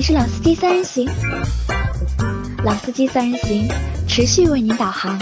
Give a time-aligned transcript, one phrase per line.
[0.00, 1.06] 里是老司机三人行，
[2.64, 3.68] 老司机三人行
[4.08, 5.18] 持续为您导航。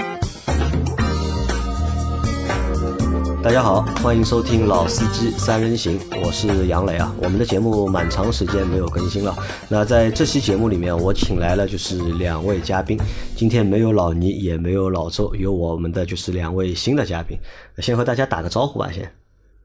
[3.43, 7.12] 大家好，欢迎收听《老司机三人行》，我是杨磊啊。
[7.20, 9.37] 我们的节目蛮长时间没有更新了，
[9.69, 12.97] 那在这期节目里面，我请来了就是两位嘉宾，
[13.34, 17.37] 今天没有老倪，也没有老周，有我们的就是两位新的嘉宾。
[17.79, 19.12] 先和大家打个招呼吧，先。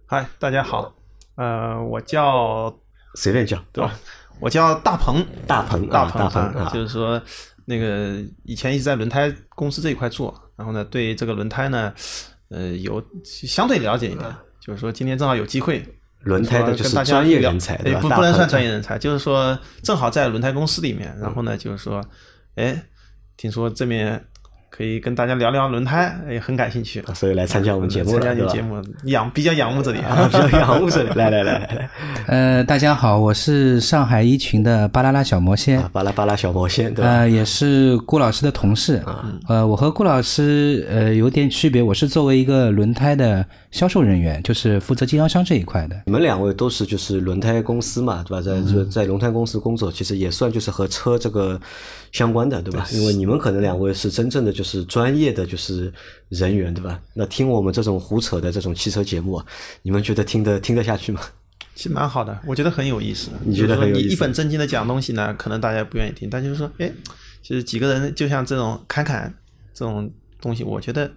[0.07, 0.91] 嗨，大家好，
[1.35, 2.73] 呃，我叫
[3.13, 3.93] 随便叫，对吧？
[4.39, 7.21] 我叫大鹏，大鹏，大鹏，大鹏啊，就是说
[7.65, 11.93] 那个以前一直在轮胎公司这一块做，然后呢，对这个轮胎呢。
[12.49, 15.83] 呃，有相对了解一点，就是说今天正好有机会，
[16.19, 22.05] 轮胎的就是专业人才，不不能算专业人才，就是说正好在轮胎公司里面，然后呢，就是说，
[22.53, 22.83] 哎，
[23.37, 24.23] 听说这边。
[24.75, 31.89] 可以跟大家聊聊轮胎，也很感兴趣，所以来参加我们节目，参加你节目，仰比较仰慕这里，啊比较仰慕这里，来来来来来，
[32.25, 37.07] 呃，大家好，我是上海一群的巴啦啦小魔仙，巴拉巴拉小魔仙，对吧？
[37.07, 38.99] 呃，也是顾老师的同事，
[39.47, 46.01] 呃，我和顾老师呃有点区别，我是作为一个轮胎的销售人员，就是负责经销商这一块的。
[46.07, 48.41] 你们两位都是就是轮胎公司嘛，对吧？
[48.41, 51.61] 在在轮胎公司工作，其实也算就是和车这个
[52.13, 52.87] 相关的，对吧？
[52.93, 54.63] 因为你们可能两位是真正的就。
[54.63, 55.91] 是专业的就是
[56.29, 56.97] 人员对吧？
[57.13, 59.39] 那听我们这种胡扯的这种汽车节目，
[59.81, 61.19] 你们觉得听得听得下去吗？
[61.75, 63.29] 其实蛮好的，我觉得很有意思。
[63.43, 64.07] 你觉得很有意思？
[64.07, 66.89] 你一本正经的讲东西呢，可能大家不愿意听，但就是说，哎，
[67.41, 69.31] 就是几个人就像这种侃侃
[69.73, 70.09] 这种
[70.43, 71.09] 东西，我觉得。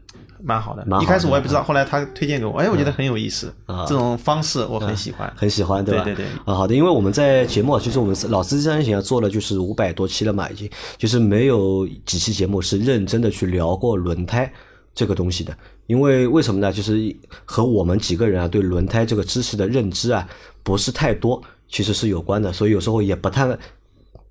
[0.45, 3.51] 蛮好的，一开始我也不知道，后来他推荐给我，哎，我觉得很有意思，
[3.89, 6.05] 这种方式我很喜欢，很喜欢，对吧？
[6.05, 6.31] 对对对。
[6.45, 14.53] 啊，好的，因为我们在节目，其实我们老司机三人行做了就是五百多期了嘛，已经，就是没有几期节目是认真的去聊过轮胎
[14.95, 16.71] 这个东西的，因为为什么呢？
[16.71, 20.29] 就是和我们几个人啊对轮胎这个知识的认知啊
[20.63, 23.59] 不是太多，其实是有关的，所以有时候也不太。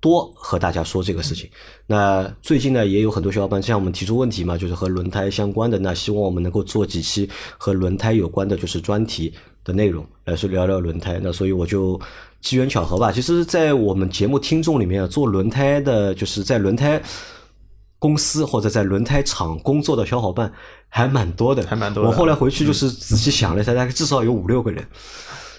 [0.06, 1.50] 多和大家说这个事情。
[1.88, 5.76] 那最近呢，也有很多小伙伴向我们提出问题嘛，就是和轮胎相关的。
[5.80, 7.28] 那希望我们能够做几期
[7.58, 9.34] 和轮胎有关的，就是专题
[9.64, 11.18] 的内容来说聊聊轮胎。
[11.20, 12.00] 那所以我就
[12.40, 13.10] 机缘巧合吧。
[13.10, 17.02] 其实，在我们节目听众里面，做轮胎的，就是在轮胎
[17.98, 20.52] 公司或者在轮胎厂工作的小伙伴
[20.88, 22.04] 还蛮多的，还蛮多。
[22.04, 24.86] 我后来回去就是仔细想了一下，大概至少有五六个人。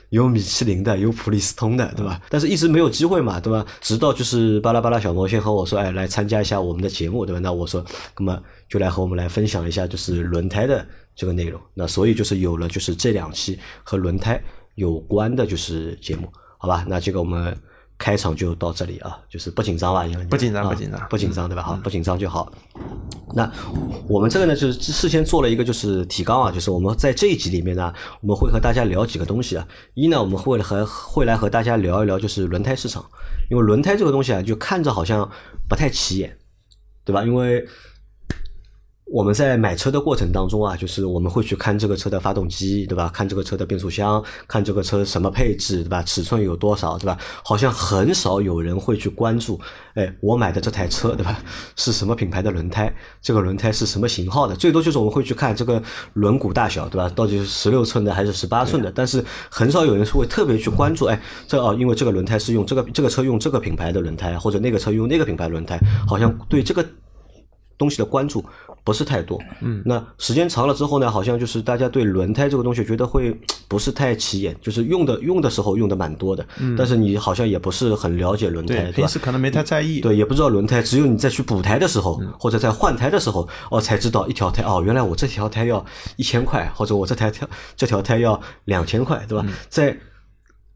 [0.09, 2.21] 有米其林的，有普利司通的，对吧？
[2.29, 3.65] 但是一直没有机会嘛，对吧？
[3.81, 7.39] 直到就是巴拉巴拉小魔仙和我说，哎，来参加一下我们的节目，对吧？
[7.39, 7.83] 那我说，
[8.17, 10.85] 那么就来和我们来分享一下就是轮胎的
[11.15, 11.59] 这个内容。
[11.73, 14.41] 那所以就是有了就是这两期和轮胎
[14.75, 16.85] 有关的就是节目，好吧？
[16.87, 17.57] 那这个我们。
[17.97, 20.05] 开场就到这里啊，就是不紧张吧？
[20.05, 21.63] 因为不紧张，不紧张，不紧张，对吧？
[21.63, 22.51] 好，不紧张就好。
[23.33, 23.51] 那
[24.07, 29.67] 我们这个呢，就是事先做了一个就是提纲啊，就是我们在这一集里面呢，我们会和大家聊几个东西啊。
[29.95, 33.03] 一呢，我们会和会来和大家聊一聊就是轮胎市场，
[33.49, 35.29] 因为轮胎这个东西啊，就看着好像
[35.67, 36.37] 不太起眼，
[37.03, 37.23] 对吧？
[37.23, 37.67] 因为
[39.09, 43.09] 我们在买车的过程当中啊，就是我们会去看这个车的发动机，对吧？
[43.13, 46.03] 看这个车的变速箱，看这个车什么配置，对吧？
[46.03, 47.17] 尺寸有多少，对吧？
[47.43, 49.57] 好像很少有人会去关注，
[49.93, 51.41] 哎，我买的这台车，对吧？
[51.77, 52.93] 是什么品牌的轮胎？
[53.21, 54.53] 这个轮胎是什么型号的？
[54.55, 55.81] 最多就是我们会去看这个
[56.13, 57.09] 轮毂大小，对吧？
[57.15, 58.91] 到底是十六寸的还是十八寸的？
[58.91, 61.17] 但是很少有人是会特别去关注，哎，
[61.47, 66.85] 这哦，因为这个轮胎是用这个这个车用这个品牌的轮胎，或者那个车用那个品牌轮胎，好像对这个。
[67.77, 68.43] 东西的关注
[68.83, 85.85] 不是太多，嗯，那时间长了之后呢，好像就是大家对轮胎这个东西觉得会 不是太起眼，就是用的用的时候用的蛮多的，嗯，但是你好像也不是很了解轮胎，对平时可能没太在意，对，也不知道轮胎，只有你再去补胎的时候，或者在换胎的时候，哦，才知道一条胎，哦，原来我这条胎要
[86.15, 89.45] 一千块，或者我这台条这条胎要两千块，对吧？
[89.69, 89.95] 在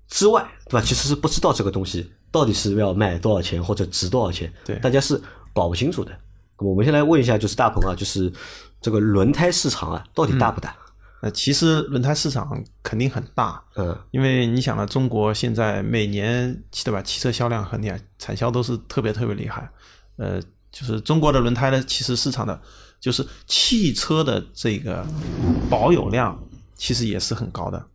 [0.09, 0.81] 之外，对吧？
[0.85, 5.19] 其实是不知道这个东西到底是要卖多少钱或者值多少钱，对，大家是
[5.53, 6.11] 搞不清楚的。
[6.61, 8.31] 我们先来问一下，就是大鹏啊，就是
[8.79, 10.75] 这个轮胎市场啊，到底大不大？
[11.21, 19.69] 呃，其实轮胎市场肯定很大，嗯，因为你想呢，中国现在每年对吧，汽车销量很厉害，产销都是特别特别厉害，
[20.17, 20.41] 呃，
[20.71, 22.59] 就是中国的轮胎呢，其实市场的，
[22.99, 25.05] 就是汽车的这个
[25.69, 26.39] 保有量，
[26.73, 27.85] 其实也是很高的。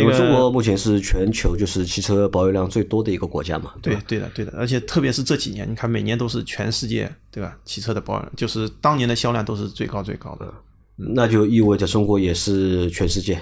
[0.00, 7.56] 因为中国目前是全球就是汽车保有量最多的一个国家嘛，对对的对的，而且特别是这几年，你看每年都是全世界对吧？
[7.64, 10.52] 汽车的保有就是当年的销量都是最高最高的，
[10.96, 13.40] 那就意味着中国也是全世界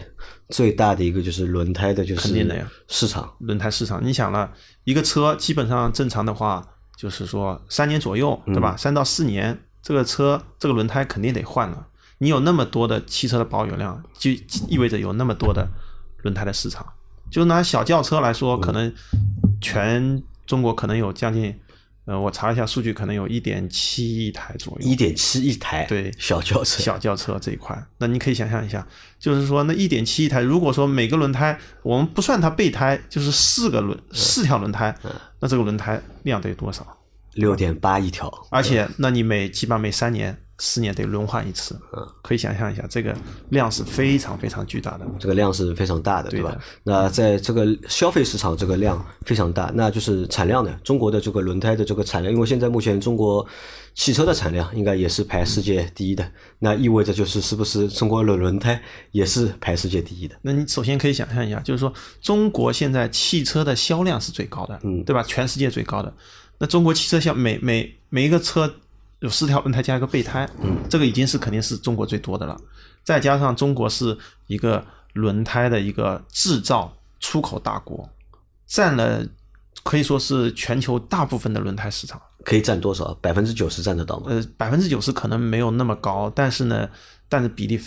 [0.48, 4.50] 最大的一个就是轮胎的就是肯定的呀市场轮胎市场，你想了
[4.84, 6.66] 一个车基本上正常的话
[6.96, 8.76] 就是说三年左右对吧？
[8.76, 11.86] 三到四年这个车这个轮胎肯定得换了，
[12.18, 14.30] 你有那么多的汽车的保有量，就
[14.68, 15.68] 意味着有那么多的。
[16.22, 16.86] 轮胎的市场，
[17.30, 18.92] 就拿小轿车来说，可能
[19.60, 21.58] 全中国可能有将近。
[22.06, 24.88] 呃，我查了一下数据，可能有一点七亿台左右。
[24.88, 28.84] 一点七亿台，对，小轿车，小轿车这一块，那你可以想象一下，
[29.20, 34.92] 就是说那一点七亿台，如果说每个轮胎我们不算它备胎，就是四个轮四条轮胎，
[35.38, 36.84] 那这个轮胎量得有多少？
[37.34, 40.36] 六点八亿条，而且那你每起码每三年。
[40.62, 43.16] 四年得轮换一次，嗯，可以想象一下，这个
[43.48, 46.54] 量是非常非常巨大的，这个量是非常大的，对吧？
[46.84, 50.78] 那在这个消费市场，这个量非常大，那就是产量呢？
[50.84, 53.44] 中国的这个轮胎的这个产量，因为现在目前中国
[53.94, 58.78] 汽车的产量应该也是排世界第一的，那意味着就是是不是中国的轮胎
[59.12, 60.36] 也是排世界第一的？
[60.42, 61.90] 那你首先可以想象一下，就是说
[62.20, 65.22] 中国现在汽车的销量是最高的，嗯，对吧？
[65.22, 66.14] 全世界最高的，
[66.58, 68.70] 那中国汽车像每每每一个车。
[69.20, 72.58] 有四条轮胎加一个备胎，嗯，这个已经是肯定是中国最多的了。
[73.02, 78.08] 再加上中国是一个轮胎的一个制造出口大国，
[78.66, 79.26] 占了
[79.82, 82.20] 可以说是全球大部分的轮胎市场。
[82.44, 83.12] 可以占多少？
[83.20, 84.26] 百分之九十占得到吗？
[84.28, 86.88] 呃，百分之九十可能没有那么高，但是呢，
[87.28, 87.78] 但是比例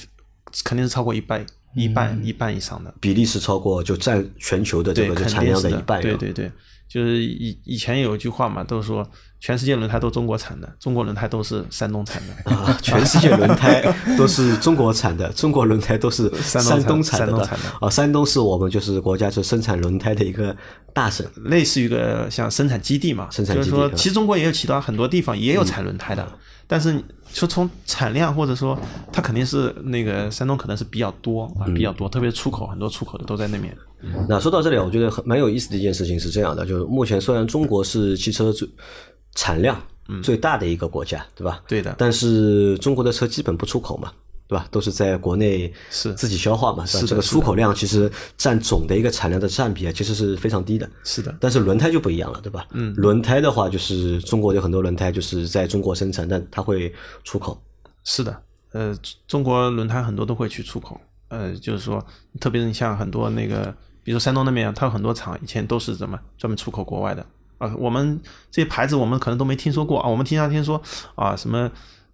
[0.63, 1.43] 肯定是超过一半，
[1.75, 5.99] 一半一半以上的比例是超过就占全球的这个产量的一半。
[5.99, 6.51] 对对对，
[6.87, 9.09] 就是以以前有一句话嘛，都是说。
[9.43, 12.79] 全世界轮胎都中国产的，中国轮胎都是山东产的 啊！
[12.81, 13.83] 全世界轮胎
[14.17, 17.49] 都是中国产的，中国轮胎都是山东产的
[17.81, 17.89] 啊！
[17.89, 20.55] 山东是我们就是国家就生产轮胎的一个
[20.93, 23.27] 大省，类似于一个像生产基地嘛。
[23.29, 23.69] 生产基地。
[23.69, 26.25] 就是说，其实中国也有其他很多地方也有产轮胎的，
[26.65, 26.97] 但是
[27.33, 28.79] 说从产量或者说
[29.11, 33.75] 它肯定是那个山东可能是比较多啊，比较多，特别出口很多出口的都在那边。
[34.29, 38.65] 那说到这里，我觉得很蛮有意思的一件事情是这样的，就是目前虽然中国是汽车最
[39.35, 39.81] 产量
[40.21, 41.61] 最大的一个国家，对吧？
[41.67, 41.95] 对的。
[41.97, 44.11] 但是中国的车基本不出口嘛，
[44.47, 44.67] 对吧？
[44.69, 50.87] 都是在国内是自己消化嘛，是这个出口量其实占总的一个产量的占比啊，其实是非常低的。
[51.03, 51.35] 是的。
[51.39, 52.67] 但是轮胎就不一样了，对吧？
[52.73, 52.93] 嗯。
[52.95, 56.93] 轮胎的话，就是中国有很多轮胎就是在中国生产，但它会
[57.23, 57.59] 出口。
[58.03, 58.41] 是的。
[58.73, 58.95] 呃，
[59.27, 60.99] 中国轮胎很多都会去出口。
[61.29, 62.05] 呃，就是说，
[62.39, 67.25] 特别是你像很多那个，比如山东那边，它有很多厂以前都是怎么专门出口国外的。
[67.57, 68.19] 啊，我们
[68.51, 70.07] 这些牌子我们可能都没听说过啊。
[70.07, 70.81] 我们经常听说
[71.15, 71.69] 啊，什么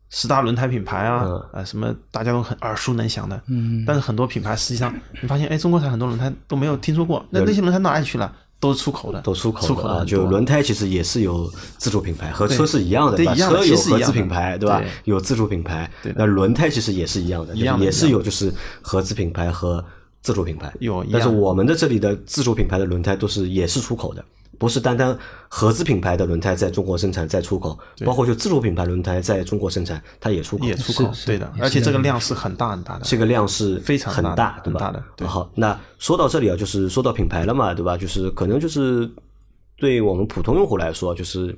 [0.09, 3.41] 十大轮胎品牌啊，啊，什么大家都很耳熟能详的。
[3.47, 3.83] 嗯。
[3.86, 7.24] 但是很多品牌实际上，你发现，哎，中国产很多轮胎都没有听说过。
[7.30, 8.33] 那那些轮胎哪里去了？
[8.59, 9.21] 都是出口的。
[9.21, 10.03] 都出口的啊。
[10.03, 13.33] 就轮胎其实也是有自主品牌，和车是一样的，对吧？
[13.33, 14.83] 车有合资品牌，对吧？
[15.06, 15.89] 有自主品牌。
[16.03, 16.13] 对。
[16.18, 19.81] 那轮胎其实也是一样的，也是有就是合资品牌和
[20.21, 20.74] 自主品牌。
[20.80, 21.06] 有。
[21.09, 24.25] 但是我们的这里的自主品牌的轮胎都是也是出口的。
[24.59, 25.17] 不是单单
[25.47, 31.50] 合资品牌的轮胎在中国生产再出口，包括就自主品牌轮胎在中国生产，它也出口，也出口，对的。
[31.59, 35.01] 而且这个量是很大很大的，这个量是非常很大，很大的。
[35.25, 37.97] 好，那说到这里啊，就是说到品牌了嘛，对吧？
[37.97, 39.09] 就是可能就是
[39.77, 41.57] 对我们普通用户来说，就是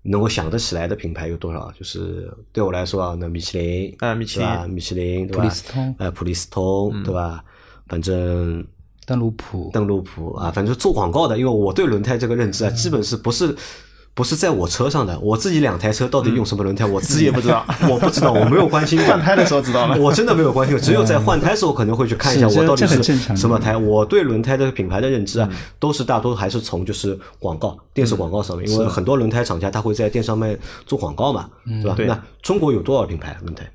[0.00, 1.70] 能够想得起来的品牌有多少？
[1.78, 5.42] 就是对我来说啊，那米其林啊，米其林，米其林，对吧？
[5.42, 7.44] 普利司通，呃，普利司通，对吧？
[7.86, 8.66] 反正。
[9.06, 13.54] 邓禄普，邓禄普啊，反正做广告的，因为我对轮胎这个认知啊，基本是不是
[14.12, 18.98] 不是在我车上的，我自己两台车到底用什么轮胎，我自己也不知道， 我不知道，我没有关心。
[19.06, 23.76] 换胎的时候知道了，我真的没有关心，只有在换胎时候可能会去看一下，我到底是什么胎。
[23.76, 25.48] 我对轮胎的品牌的认知啊，
[25.78, 31.48] 都是大多还是从就是广告、电视广告上面，因为很多轮胎厂家他会在电商面做广告嘛，
[31.82, 31.94] 对吧？
[32.08, 33.70] 那中国有多少品牌轮胎？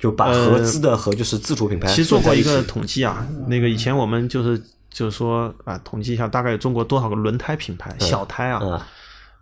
[0.00, 4.60] 就把合资的和就是自主品牌，其实做过一个统计啊，那个以前我们就是。
[4.94, 7.92] 就是说啊，统计一下，大概有中国多少个轮胎品牌？
[7.98, 8.60] 小胎啊，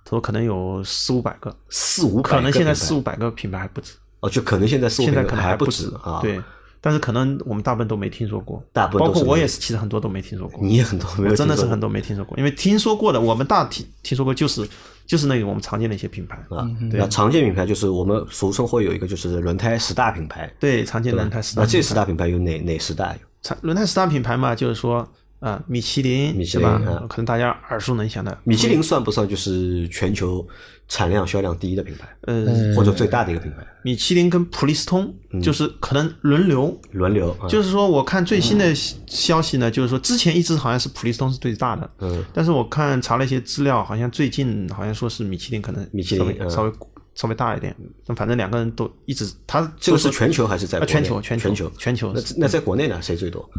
[0.02, 3.92] 他说可能有四五百个，四五可能现在四五百个品牌还不止。
[4.20, 6.20] 哦，就可能现在四五百个还不止啊。
[6.22, 6.40] 对，
[6.80, 10.58] 但是可能我们大部分都没听说过，大部分包括我也是，其实很多都没听说过。
[10.64, 14.66] 你也很多没有，真的是很多没听说过，因为听说过的，我们大体听说过就是
[15.06, 16.66] 就是那个我们常见的一些品牌啊。
[16.92, 20.50] 那常见品牌就是我们俗称会有一个就是轮胎十大品牌。
[20.58, 21.62] 对，常见轮胎十大。
[21.62, 23.14] 那这十大品牌有哪哪十大？
[23.42, 25.06] 常轮胎十大品牌嘛，就是说。
[25.42, 26.68] 啊，米其林，米其林，
[27.08, 28.38] 可能大家耳熟能详的。
[28.44, 30.46] 米其林算不算就是全球
[30.86, 32.08] 产量销量第一的品牌？
[32.20, 32.46] 呃，
[32.76, 33.66] 或者最大的一个品牌？
[33.82, 37.36] 米其林跟普利司通就是可能轮流，轮流。
[37.48, 38.72] 就是说，我看最新的
[39.08, 46.72] 消息呢，就是说之前一直好像是普利司通是最大的，嗯，但是我看查了一些资料，好像最近好像说是米其林可能米其林稍微
[47.14, 47.74] 稍微大一点。
[48.06, 51.20] 那反正两个人都一直，他这个是全球还是在全球？
[51.20, 52.12] 全球，全球。
[52.14, 53.02] 那那在国内呢？
[53.02, 53.50] 谁最多？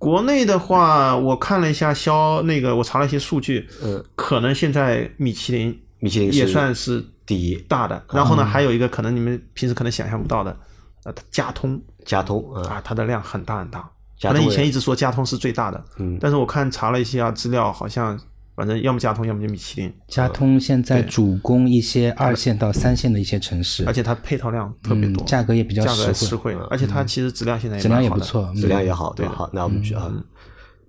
[0.00, 8.02] 国内的话，我看了一下销那个，我查了一些数据，嗯，可能现在米其林，米其林也算是第一大的。
[8.10, 10.56] 然后呢，还有一个可能你们平时可能想象不到的，
[11.04, 13.86] 呃，佳通，佳通啊，它的量很大很大。
[14.22, 18.18] 可能以前一直说佳通是最大的，嗯，但是我看查了一下资料，好像
[18.60, 19.90] 反正要么加通，要么就米其林。
[20.06, 29.14] 加通现在主攻一些二线到三线的一些城市，而且它配套量特别多，价格也比较实惠，而且它其实质量现在质量也不错，质量也好。
[29.14, 30.12] 对，好，那我们去啊，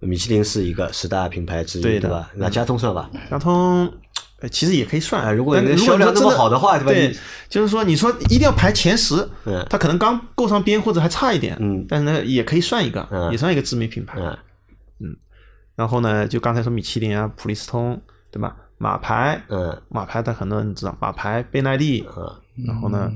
[0.01, 2.29] 米其林是一个十大品牌之一，对吧？
[2.35, 3.89] 那加通算吧，加通
[4.51, 5.31] 其实也可以算啊。
[5.31, 6.91] 如果销量这么好的话，对吧？
[6.91, 7.15] 对，
[7.47, 14.19] 就是说你说一定要排前十，嗯，它可能刚够上边或者还差一点，嗯，但是呢也可以算一个，也算一个知名品牌，
[14.99, 15.15] 嗯。
[15.75, 18.01] 然后呢，就刚才说米其林啊，普利司通。
[18.33, 18.55] 对吧？
[18.77, 23.11] 马牌，嗯，马牌的很多人知道，马牌、贝奈利，嗯，然后呢，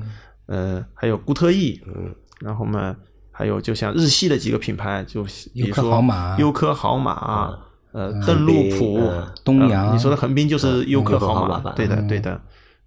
[0.47, 2.93] 呃，还有固特异，嗯，然后呢，
[3.31, 6.03] 还有就像日系的几个品牌，就比如说
[6.38, 7.57] 优科豪马，
[7.93, 9.09] 呃，邓禄普、
[9.45, 12.41] 东阳，你说的横滨就是优科豪马，对的，对的，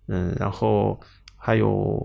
[0.09, 1.01] 嗯，然后
[1.35, 2.05] 还有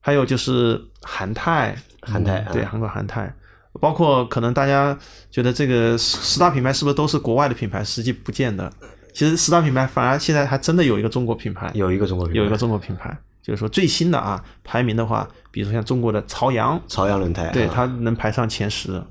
[0.00, 3.34] 还有就是韩泰，韩泰，对，韩国韩泰，
[3.78, 4.98] 包括可能大家
[5.30, 7.84] 觉得这个十大品牌是不是都是国外的品牌？
[7.84, 8.72] 实际不见得。
[9.12, 19.02] 其实十大品牌反而现在还真的有一个中国品牌，有一个中国品牌，有一个中国品牌，就是说最新的啊，排名的话，比如说像中国的朝阳，朝阳轮胎，对它能排上前十，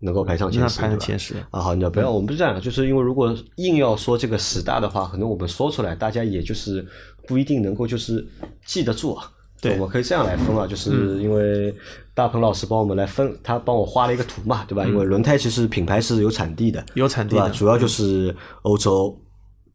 [0.00, 1.60] 能够排上前十，排上前十啊。
[1.60, 6.86] 好，你不要，我们不是这样的，就是因为如果硬要说这个十大的话，可能我们说出来，大家也就是
[7.26, 8.24] 不一定能够就是
[8.64, 9.18] 记得住。
[9.60, 11.74] 对，我们可以这样来分啊，就是因为
[12.14, 14.84] 大鹏老师帮我们来分，他帮我画了一个图嘛，对吧？
[14.86, 19.18] 因为轮胎其实品牌是有产地的，有产地的，主要就是欧洲。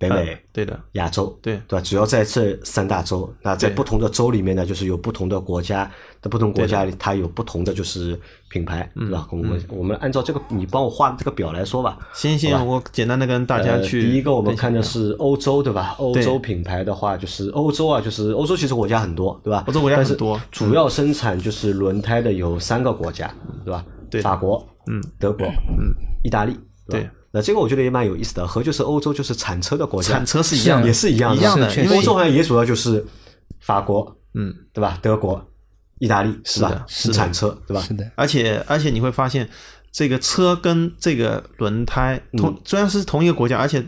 [0.09, 1.81] 北美对的，亚洲对对吧？
[1.83, 5.89] 主要在这三大洲，那在不同的州里面呢，就是有不同的国家
[6.21, 8.19] 的不同国家里，它有不同的就是
[8.49, 9.27] 品牌，对吧？
[9.31, 11.97] 我们我们按照这个你帮我画的这个表来说吧。
[12.13, 14.01] 行行，我简单的跟大家去。
[14.03, 15.95] 第一个我们看的是欧洲，对吧？
[15.97, 19.63] 欧洲品牌的话，就是欧洲啊，就是欧洲其实国家很多，对吧？
[19.67, 23.33] 欧洲国家很多，主要生产就是轮胎的有三个国家，
[23.65, 23.83] 对吧？
[24.09, 25.93] 对，法国，嗯，德国，嗯，
[26.23, 26.55] 意大利，
[26.87, 27.09] 对。
[27.33, 33.03] 那这个我觉得也蛮有意思的，和就是欧洲就是产车的国家，产车是一样，也是一样的，因为欧洲好像也主要就是
[33.59, 34.99] 法国，嗯，对吧？
[35.01, 35.43] 德国、
[35.97, 36.85] 意大利是吧？
[36.87, 37.81] 是产车，对吧？
[37.81, 38.09] 是的。
[38.15, 39.49] 而且而且你会发现，
[39.91, 43.83] 这个车跟这个轮胎同虽然是同一个国家，而且。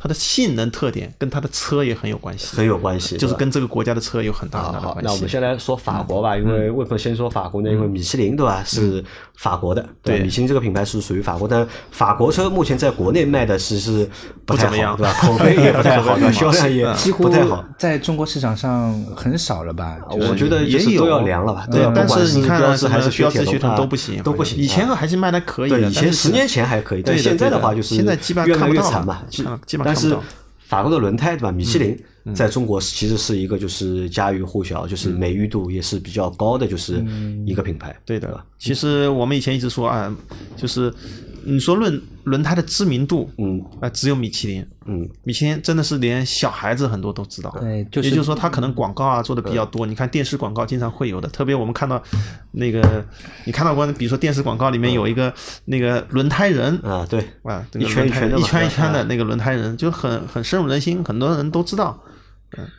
[0.00, 5.02] 它的性能特点跟它的车也很有关系，很有关系，就是跟这个国家的车有很大很大的关系。
[5.04, 7.70] 那我们先来说法国吧，因为为什么先说法国呢？
[7.70, 9.02] 因为米其林对吧，是
[9.36, 14.08] 法国的，对，米其林这个品牌是属于法国，但法国车目前在国内卖的是是
[14.44, 15.12] 不怎么样，对吧？
[15.20, 19.96] 口碑也不太好， 销量也几乎不太好，在中国市场上很少了吧？
[20.10, 20.98] 我觉得也有。
[20.98, 21.64] 都要凉了吧？
[21.70, 24.58] 对，但是你看标志还是标志雪铁都不行，都不行。
[24.58, 30.22] 以前还是卖的可以，以前十年前还可以，但现在的话就是现在基本上越来越惨嘛，基本上看不到。
[30.58, 31.50] 法国的轮胎对吧？
[31.50, 31.98] 米其林
[32.34, 37.04] 在中国其实是一个就是家喻户晓，就是美誉度也是比较高的，就是
[37.46, 37.98] 一个品牌。
[38.04, 40.14] 对的，其实我们以前一直说啊，
[40.56, 40.92] 就是。
[41.48, 52.02] 你说论轮胎的知名度，嗯，啊，只有米其林，嗯，米其林真的是连小孩子很多都知道，对，也就是说它可能广告啊做的比较多，你看电视广告经常会有的，特别我们看到
[52.52, 53.02] 那个，
[53.46, 55.32] 你看到过，比如说电视广告里面有一个
[55.64, 61.98] 那个轮胎人啊，对，啊，一圈一圈一圈一圈的那个轮胎人就很很深入人心，很多人都知道。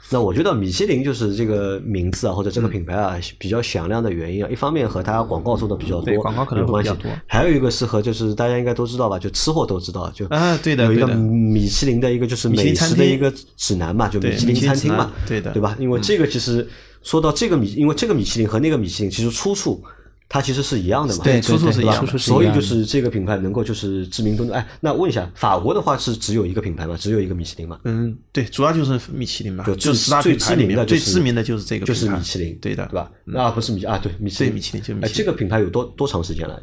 [0.09, 6.91] 那我觉得米其林就是这个名字啊，或者这个品牌啊比较响亮的原因啊，一方面和它广告做的比较多，广告可能有关系，
[7.27, 15.75] 还有一个是和就是大家应该都知道吧，就吃货都知道，就啊对的，有一个米其林的一个就是美食的一个指南嘛，就米其林餐厅嘛，对的，对吧？
[15.79, 16.67] 因为这个其实
[17.03, 19.83] 说到这个米，因为这个米其林和那个米其林其实出处。
[20.31, 24.47] 它其实是一样的嘛，对，出处是一样，所以就是这个品牌能够就是知名度。
[24.51, 26.95] 哎，那问一下，法国的话是只有一个品牌吗？
[26.95, 27.79] 只有一个米其林吗？
[27.85, 33.11] 嗯，对，主要就是米其林嘛，就最知名的、最知名的就是这个，就是米其林，对的，对吧？
[33.25, 35.01] 那不是米啊，对，米其林，米其林就米。
[35.03, 36.61] 哎，这个品牌有多多长时间了？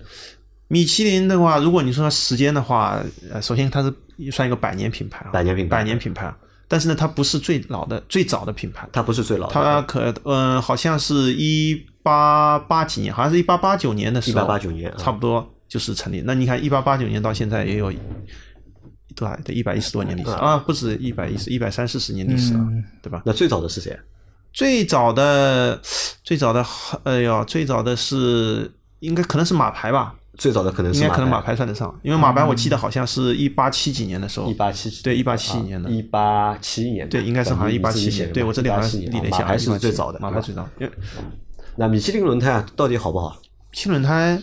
[0.69, 3.93] 米其林的话，如果你说时间的话，呃，首先它是
[4.31, 6.33] 算一个百年品牌，百年品牌，百年品牌。
[6.69, 16.23] 但是呢，它不是最老的、最早的品牌，它不是最老的，它可嗯，好像是一八八几年，好像是一八八九年的时候，一八八九年，差不多就是成立。
[16.25, 17.93] 那你看，一八八九年到现在也有
[19.17, 19.37] 多少？
[19.49, 20.31] 一百一十多年历史。
[20.31, 22.65] 啊，不止一百一十，一百三四十年历史了，
[23.03, 23.23] 对吧？
[23.27, 23.99] 那最早的是谁？
[24.53, 25.81] 最早的，
[26.23, 26.65] 最早的，
[27.03, 28.71] 哎呦，最早的是
[29.01, 30.15] 应该可能是马牌吧。
[30.39, 37.09] 最早的可能是应该可能马牌算得上，因为马牌我记得好像是一八七几年的时候，一八七对一八七年的，一八七一年。
[37.09, 40.69] 对应该是好像一八七年，对我这里好像理了一下，马牌是最早的，马牌最早。
[41.77, 43.31] 那米其林轮胎啊，到底好不好？
[43.71, 44.41] 米其林轮胎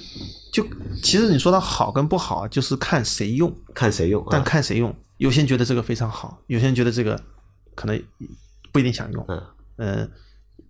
[0.51, 0.65] 就
[1.01, 7.19] 其实你说它好跟不好，就是看谁用，看谁用，但看谁用，有些人觉得这个非常好，有些人觉得这个
[7.75, 8.01] 可能
[8.71, 9.41] 不一定想用，嗯。
[9.75, 10.07] 呃，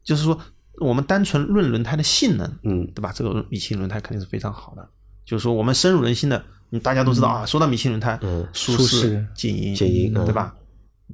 [0.02, 0.40] 就是说
[0.80, 3.12] 我们单纯论轮胎的性能，嗯，对吧？
[3.14, 4.90] 这个米其林轮胎肯定是非常好的。
[5.26, 10.56] 就是说，我们深入人心的你大家都知道啊，说到米其林轮胎，嗯，舒适、静音、静音，对吧？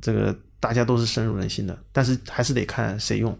[0.01, 3.37] 这个大家都是深入人心的，但是还是得看谁用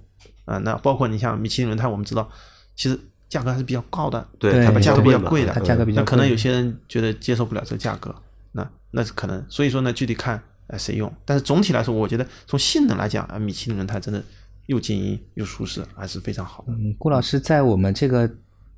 [0.50, 0.58] 啊。
[0.60, 2.30] 那包括你像米其林轮胎，我们知道
[2.76, 8.14] 其实价格还是比较高的，对，它价格比较贵的，它价格比较那可能有些人觉得接受不了这个价格，
[8.52, 9.46] 那那是可能。
[9.48, 10.42] 所以说呢，具体看
[10.78, 11.12] 谁用。
[11.26, 14.24] 但是总体来说，我觉得从性能来讲啊，米其林轮胎真的
[14.66, 16.74] 又静音又舒适，还是非常好的。
[16.74, 18.30] 嗯，顾老师在我们这个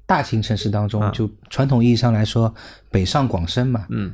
[0.06, 2.54] 大型城市当中，就传统意义上来说，
[2.90, 4.14] 北上广深嘛，嗯。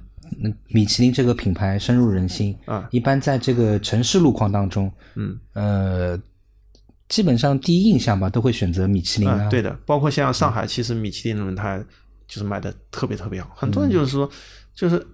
[0.67, 6.19] 米其林这个品牌深入人心啊，一般在这个城市路况当中，嗯呃，
[7.09, 9.47] 基本上第一印象吧，都会选择米其林啊。
[9.49, 11.83] 对的，包括像上海，其实米其林轮胎
[12.27, 14.29] 就是卖的特别特别好，很多人就是说，
[14.75, 15.05] 就是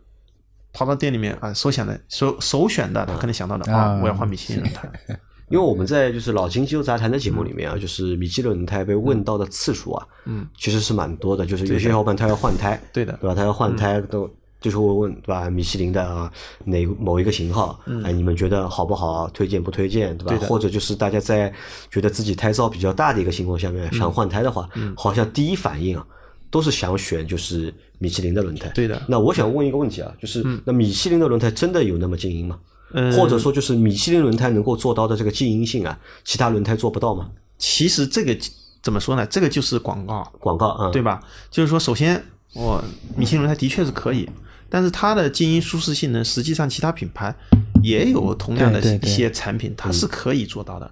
[0.71, 4.89] 跑到店里面啊，首选的首首选的，他可能想到的啊，我要换米其林轮胎。
[5.49, 13.35] 因为我们在就是老金鸡肉杂谈的节目里面啊，就是米其林轮胎被问到的次数啊，嗯，其实是蛮多的，就是有些小伙伴他要换胎，对的，对吧？
[13.35, 14.29] 他要换胎都。
[14.63, 15.49] 就是我问对吧？
[15.49, 16.31] 米其林的啊，
[16.63, 17.77] 哪某一个型号？
[18.03, 19.29] 哎，你们觉得好不好？
[19.33, 20.17] 推荐不推荐？
[20.17, 20.47] 对吧？
[20.47, 21.53] 或者就是大家在
[21.91, 26.07] 觉得自己胎噪比较大的一个情况下面想换胎的话，好像第一反应啊
[26.49, 28.69] 都是想选就是米其林的轮胎。
[28.69, 29.01] 对的。
[29.09, 32.57] 那我想问一个问题啊，就是那米其林的轮胎真的有那么静音吗？
[33.17, 37.29] 或者说就是米其林轮胎能够做到的这个静音性啊，其他轮胎做不到吗？
[37.57, 38.37] 其实这个
[38.81, 39.25] 怎么说呢？
[39.25, 41.19] 这个就是广告，广告啊，对吧？
[41.49, 42.83] 就是说，首先我
[43.17, 44.29] 米其林轮胎的确是可以。
[44.73, 47.31] 但是它的静音舒适性能，实际上其他品牌
[47.83, 50.91] 也有同样的一些产品，它是可以做到的。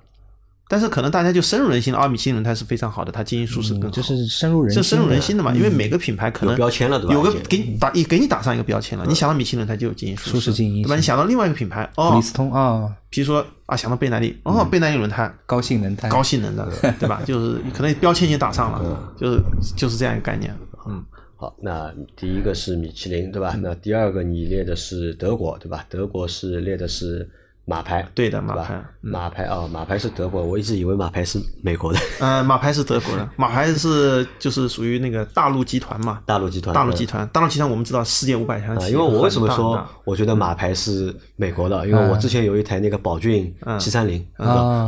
[0.69, 5.51] 但是可能大家就深入人心了，奥米其林轮胎是非常好的，它静音舒适更好，就是深入人心，是深入人心的嘛？
[5.55, 7.13] 因为每个品牌可能有标签了，对吧？
[7.15, 9.03] 有个给你打，给你打上一个标签了。
[9.07, 10.95] 你想到米其林轮胎就有静音舒适静音，对吧？
[10.95, 17.19] 你想到另外一个品牌，哦，李斯通啊，比如说啊，想到贝耐力，哦，贝耐力轮胎，高性能胎，高性能的，对吧？
[17.25, 19.41] 就是可能标签已经打上了，就是
[19.75, 20.55] 就是这样一个概念，
[20.87, 21.03] 嗯。
[21.41, 23.57] 好，那第一个是米其林，对吧？
[23.63, 25.83] 那第二个你列的是德国，对吧？
[25.89, 27.27] 德国是列的是。
[27.71, 31.99] 马牌对的，马牌马牌啊，马牌是德国，我一直以为马牌是美国的。
[32.19, 36.19] 呃，马牌是德国的， 马牌是就是属于那个大陆集团嘛。
[36.25, 38.75] 大陆集团，大陆集团，大陆集团，我们知道世界五百强。
[38.89, 41.87] 因为我为什么说我觉得马牌是美国的？
[41.87, 44.21] 因为我之前有一台那个宝骏七三零，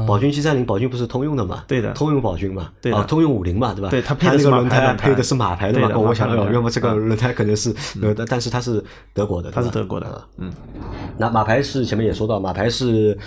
[0.05, 1.63] 宝骏七三零，宝骏不是通用的嘛？
[1.65, 3.89] 对的，通用宝骏嘛，对啊，通用五菱嘛，对吧？
[3.89, 5.97] 对，它配的是轮胎，配的是马牌的嘛？
[5.97, 7.73] 我想要，要么这个轮胎可能是，
[8.27, 10.51] 但是它是德国的，它是德国的，嗯。
[11.15, 13.17] 那马牌是前面也说到，马牌是。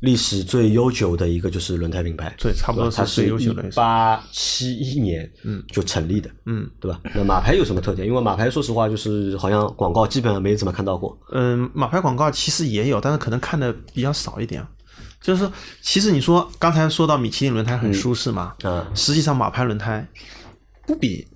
[0.00, 7.00] 历史最悠久的一个就是轮胎品牌，对，差不多它是一八七一年嗯就成立的，嗯，对吧？
[7.16, 8.06] 那马牌有什么特点？
[8.06, 11.18] 因为马牌说实话就是好像广告基本上没怎么看到过。
[11.32, 14.64] 嗯，马牌广告其实也有，但是可能看的比较少一点。
[15.20, 20.06] 就是说，其实你说刚才说到米其林轮胎很舒适嘛，嗯，实际上马牌轮胎
[20.86, 21.26] 不比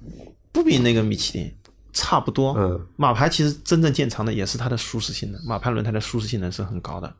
[0.52, 1.52] 不比那个米其林
[1.92, 2.54] 差不多。
[2.56, 7.12] 嗯，马牌其实真正见长的也是它的舒适性能，马牌轮胎的舒适性能是很高的。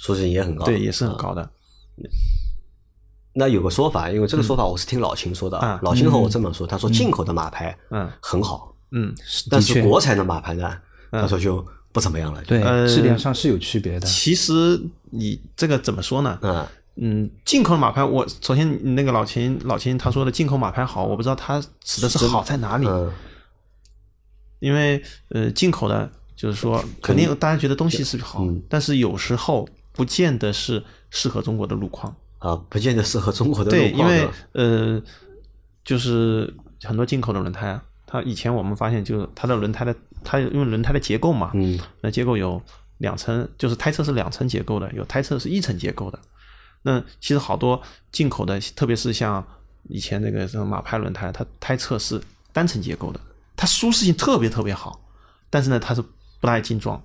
[0.00, 1.46] 舒适性也很高，对，也是很高的。
[3.34, 9.14] 那有个说法，因为这个说法我是听老秦说的啊，老秦和我这么说，他说进口的马牌嗯很好，嗯，
[9.50, 10.74] 但是国产的马牌呢，
[11.10, 12.42] 他说就不怎么样了。
[12.44, 14.06] 对，质量上是有区别的。
[14.06, 16.38] 其实你这个怎么说呢？
[16.40, 22.86] 嗯嗯，进口的马牌，我首先那个老秦老秦他说的进口马牌好，我不知道他指的是好在哪里。
[24.60, 29.68] 因为呃，进口的，就是说肯定大家觉得东西是好，但是有时候。
[30.00, 33.98] 不见得是适合中国的路况啊，不见得适合中国的路况。
[33.98, 35.02] 对，因为呃，
[35.84, 42.62] 就是很多进口的轮胎啊，它以前我们发现，就是它的轮胎的，它因为轮胎的结构嘛，嗯，那结构有
[42.96, 46.18] 两层，就是胎侧是两层结构的，有胎侧是一层结构的。
[46.80, 49.46] 那其实好多进口的，特别是像
[49.90, 52.18] 以前那个什么马牌轮胎，它胎侧是
[52.54, 53.20] 单层结构的，
[53.54, 54.98] 它舒适性特别特别好，
[55.50, 56.98] 但是呢，它是不大爱进撞，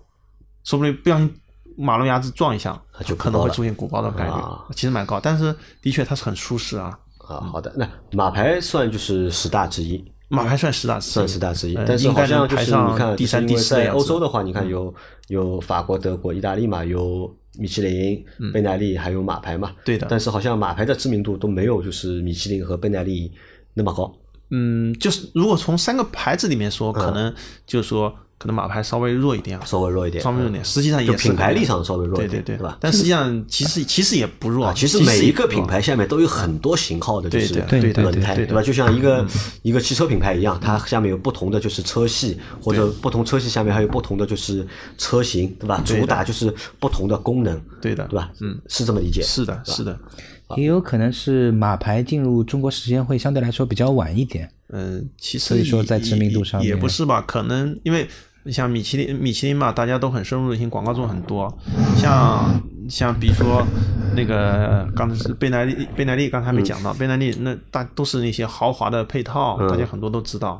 [0.64, 1.36] 说不定不小心。
[1.78, 4.34] 马路牙子撞一下，就可能会出现鼓包的概率，
[4.74, 5.20] 其实蛮高。
[5.20, 6.98] 但是的确它是很舒适啊。
[7.28, 11.74] 啊，好的，那马牌算就是十大之一，马牌算十大之一，算十大之一。
[11.88, 14.94] 但是好像就是你看，第三、第四在欧洲的话，你看有
[15.30, 19.72] 有法国、德国、意大利嘛，有米其林、贝耐利，还有马牌嘛。
[19.84, 20.06] 对的。
[20.08, 23.32] 但是好像马牌的知名度都没有就是米其林和贝耐利
[23.74, 24.14] 那么高。
[24.50, 27.34] 嗯，就是如果从三个牌子里面说，可能
[27.66, 28.14] 就是说。
[28.38, 30.64] 可能马牌稍微弱一点啊，稍微弱一点，稍微弱一点。
[30.64, 32.78] 实际上也品牌力上稍微弱一点，对对对吧？
[32.82, 34.72] 但实际上其实其实也不弱。
[34.74, 38.62] 其实每一个品牌下面都有很多型号的，就是轮胎，对吧？
[38.62, 39.26] 就像一个
[39.62, 45.82] 一个汽车品牌一样，它下面有不同的就是车系，或者不同车系下面还有不同的就是车型，对吧？
[45.86, 48.30] 主打就是不同的功能，对的，对吧？
[48.42, 49.22] 嗯，是这么理解。
[49.22, 49.98] 是的，是的。
[50.56, 54.50] 也有可能是马牌进入中国时间会相对来说比较晚一点。
[54.70, 57.24] 嗯，其实所以说在知名度上也不是吧？
[57.28, 58.08] 可能因为
[58.48, 61.52] 像米其林，米其林嘛，大家都很深入人心，广告做很多。
[61.98, 63.66] 像像比如说
[64.16, 70.60] 那个刚才是贝奈利，贝奈利刚才没讲到，贝奈利那大都是那些豪华的配套，大家很多都知道。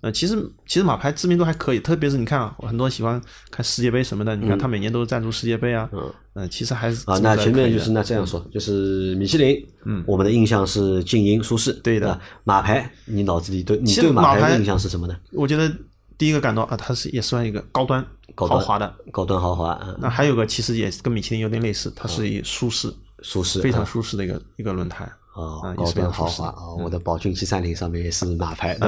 [0.00, 3.20] 呃，其实其实马牌知名度还可以，特别是你看很多喜欢
[3.50, 5.88] 看世界杯什么的，你看他每年都是赞助世界杯啊。
[5.92, 6.12] 嗯，
[6.50, 12.20] 其实还是啊，那前面就是那这样说，就是米其林，嗯，我们的印象是静音舒适，对的。
[12.42, 15.16] 马牌，你脑子里对你对马牌的印象是什么呢？
[15.32, 15.72] 我觉得
[16.18, 19.80] 第一个感到啊，它是也算一个高端、豪华的、高端豪华。
[20.00, 22.92] 那还有个其实也跟米其林有点类似，它是以舒适、
[23.22, 25.08] 舒适、非常舒适的一个一个轮胎。
[25.34, 26.74] 啊，高端豪华啊！
[26.78, 28.78] 我的宝骏七三零上面也是马牌，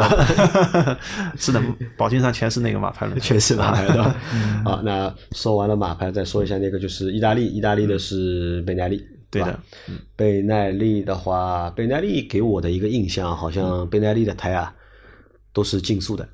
[1.36, 1.60] 是的，
[1.96, 4.14] 宝骏上全是那个马牌了，全是马牌的。
[4.64, 9.58] 好，那说完了马牌，再说一下那个就是意大利，意大利的是贝耐利，对的。
[10.14, 14.72] 贝耐利的话，贝耐利给我的一个印象，好像贝耐利的胎啊
[15.52, 16.28] 都是竞速的，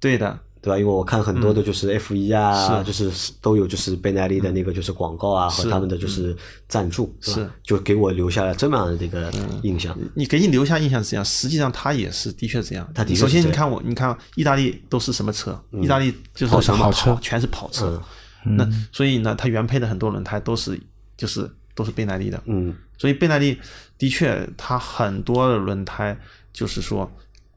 [0.00, 0.38] 对的。
[0.64, 0.78] 对吧？
[0.78, 6.34] 因为我看很多的就是 F 一啊，就是都有就是贝耐利的那个就是广告啊和他们的就是
[6.66, 7.46] 赞助，是。
[7.62, 9.30] 就给我留下了这么样的一个
[9.62, 9.94] 印象。
[10.14, 12.90] 你给你留下印象是这样，实际上他也是的确这样。
[12.94, 15.62] 他的确首先你看我，你看意大利都是什么车？
[15.82, 18.02] 意大利就是什么跑车，全是跑车。
[18.42, 20.80] 那所以呢，它原配的很多轮胎都是
[21.14, 22.42] 就是都是贝耐利的。
[22.46, 23.58] 嗯，所以贝耐利
[23.98, 26.18] 的确它很多的轮胎
[26.54, 27.10] 就是说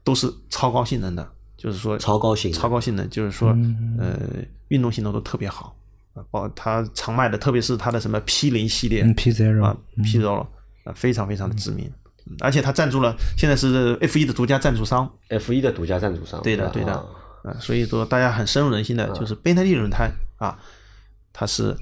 [0.04, 1.26] 都是超高性能的。
[1.58, 3.50] 就是说超高性超高性能，就是说
[3.98, 4.16] 呃
[4.68, 5.76] 运动性能都特别好
[6.14, 10.46] 啊，包它常卖的，特别是它的什么 P 零系列，P Zero 啊，P Zero
[10.84, 11.92] 啊非常非常的知名，
[12.40, 16.94] 而且它赞助了，现在是 F 一的独家赞助商，F 一的独家赞助商，对的对的
[17.42, 20.56] 啊，所以说大家很深入人心的就是贝耐利轮胎啊，
[21.32, 21.76] 它是。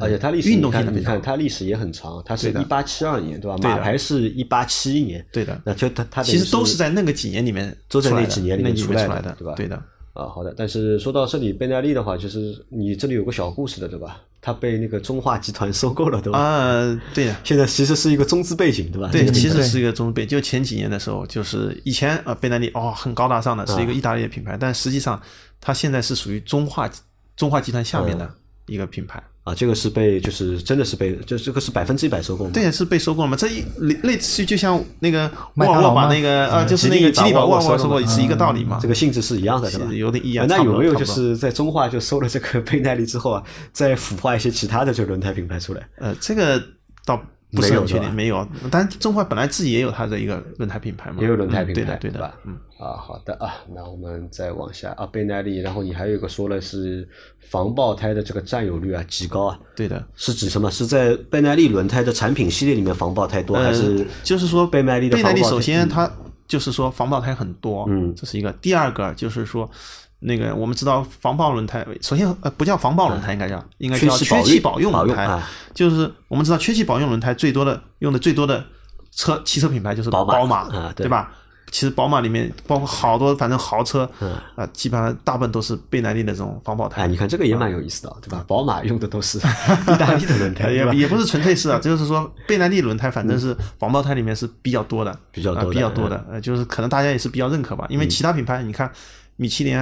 [0.00, 3.56] 而且它历史，你看，你看它历史也很长，它是一八七二年，对吧？
[3.62, 5.60] 马牌是一八七一年，对的。
[5.64, 9.54] 那就它它其实都是在那个几年里面，都在那几年里面出来的，对吧？
[9.56, 9.76] 对的。
[10.14, 10.52] 啊，好的。
[10.56, 14.20] 但是说到这里，贝纳利的话，就是你这里有个小故事的，对吧？
[14.40, 16.38] 它被那个中化集团收购了，对吧？
[16.38, 17.32] 啊，对。
[17.44, 19.08] 现在其实是一个中资背景，对吧？
[19.12, 20.26] 对，其实是一个中资背。
[20.26, 25.20] 就前几年的时候，就是以前啊，贝纳利哦很高大上的，是一个意大利的品牌，但实际上
[25.60, 26.90] 它现在是属于中化
[27.36, 28.28] 中化集团下面的
[28.66, 29.22] 一个品牌。
[29.48, 32.50] 啊，这个是被，就是真的是被，就这个是百分之一百收购吗？
[32.52, 33.36] 对，是被收购了嘛？
[33.36, 38.78] 这一类类似就像那个沃尔沃把那个啊，就是那个吉利把沃尔沃收购是一个道理嘛？
[38.82, 39.86] 这个性质是一样的，是吧？
[39.90, 40.46] 有点一样。
[40.46, 45.88] 那有没有就是在中化就收了这个倍耐力之后啊，再孵化一些其他的这个轮胎品牌出来？
[45.98, 46.62] 呃，这个
[47.06, 47.18] 倒。
[47.50, 48.46] 不是很确定，没有。
[48.70, 52.34] 但中华本来自己也有它的一个轮胎品牌嘛，也有轮胎品牌，对的，对的。
[52.44, 55.58] 嗯，啊，好的啊，那我们再往下啊，倍耐力。
[55.60, 57.08] 然后你还有一个说了是
[57.40, 60.04] 防爆胎的这个占有率啊极高啊，对的。
[60.14, 60.70] 是指什么？
[60.70, 65.16] 是在倍耐力轮胎的产品系列里面防爆胎多，还是就是说倍耐力的？
[65.16, 66.10] 倍耐力首先它
[66.46, 68.52] 就是说防爆胎很多，嗯，这是一个。
[68.54, 69.70] 第二个就是说。
[70.20, 75.40] 那个我们知道防爆轮胎，首先呃不叫防爆轮胎，应该叫应该叫缺气保用轮胎。
[75.72, 78.64] 就是我们知道缺气保用轮胎最多的用的最多的
[79.12, 81.32] 车汽车品牌就是宝马，对吧？
[81.70, 84.10] 其实宝马里面包括好多反正豪车，
[84.56, 87.02] 啊基本上大部分都是倍耐力的这种防爆胎。
[87.02, 88.42] 哎，你看这个也蛮有意思的，对吧？
[88.48, 89.36] 宝马用的都是
[89.86, 98.90] 意大利的轮胎，也也不是纯粹是啊， 就是说倍耐力轮胎反正是防爆胎里面是比较多的，比较多比较多的，呃就是可能大家也是比较认可吧，因为其他品牌你看
[99.36, 99.78] 米其林。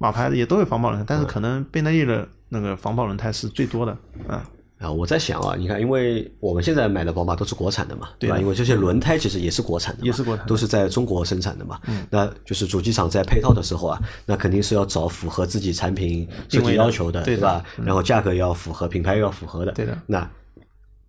[0.00, 3.92] 马牌的也都有防爆轮胎，但是可能倍耐力的那个防爆轮胎是最多的
[4.26, 4.42] 啊。
[4.78, 8.38] 啊，我在想啊，你看，因为我们现在买的宝马都是国产的嘛，对吧？
[8.38, 11.78] 因为这些轮胎其实也是国产的，也是国产，都是在中国生产的嘛。
[11.86, 17.62] 嗯，那就是主机厂在配套的时候啊，那肯定是要找符合自己产品设计要求的，对吧？
[17.84, 19.98] 然后价格要符合，品牌要符合的，对的。
[20.06, 20.26] 那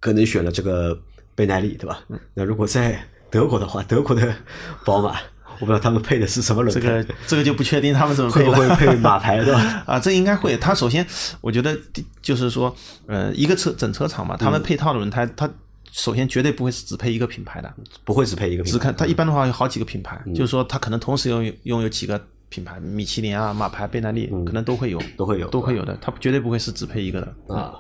[0.02, 1.00] 可能选了这个
[1.34, 2.04] 倍耐力，对吧？
[2.34, 4.36] 那如果在德国的话，德国的
[4.84, 5.16] 宝马。
[5.62, 9.84] 我不知道他们配的是什么轮胎，这个这个就不确定他们怎么配会不会配马牌对吧？
[9.88, 10.58] 啊，这应该会。
[10.58, 11.06] 他首先，
[11.40, 11.78] 我觉得
[12.22, 15.50] 就是说，呃，一个车整车厂嘛，他们配套的轮胎，它
[15.92, 17.72] 首先绝对不会是只配一个品牌的，
[18.04, 18.78] 不会只配一个品牌。
[18.78, 22.20] 只看它一般的话有好几个品牌，就是说它可能同时拥有拥有几个
[22.50, 25.98] 品牌，米其林啊、马牌、贝耐利，可能都会有，都会有，都会有的。
[26.02, 27.74] 它绝对不会是只配一个的啊。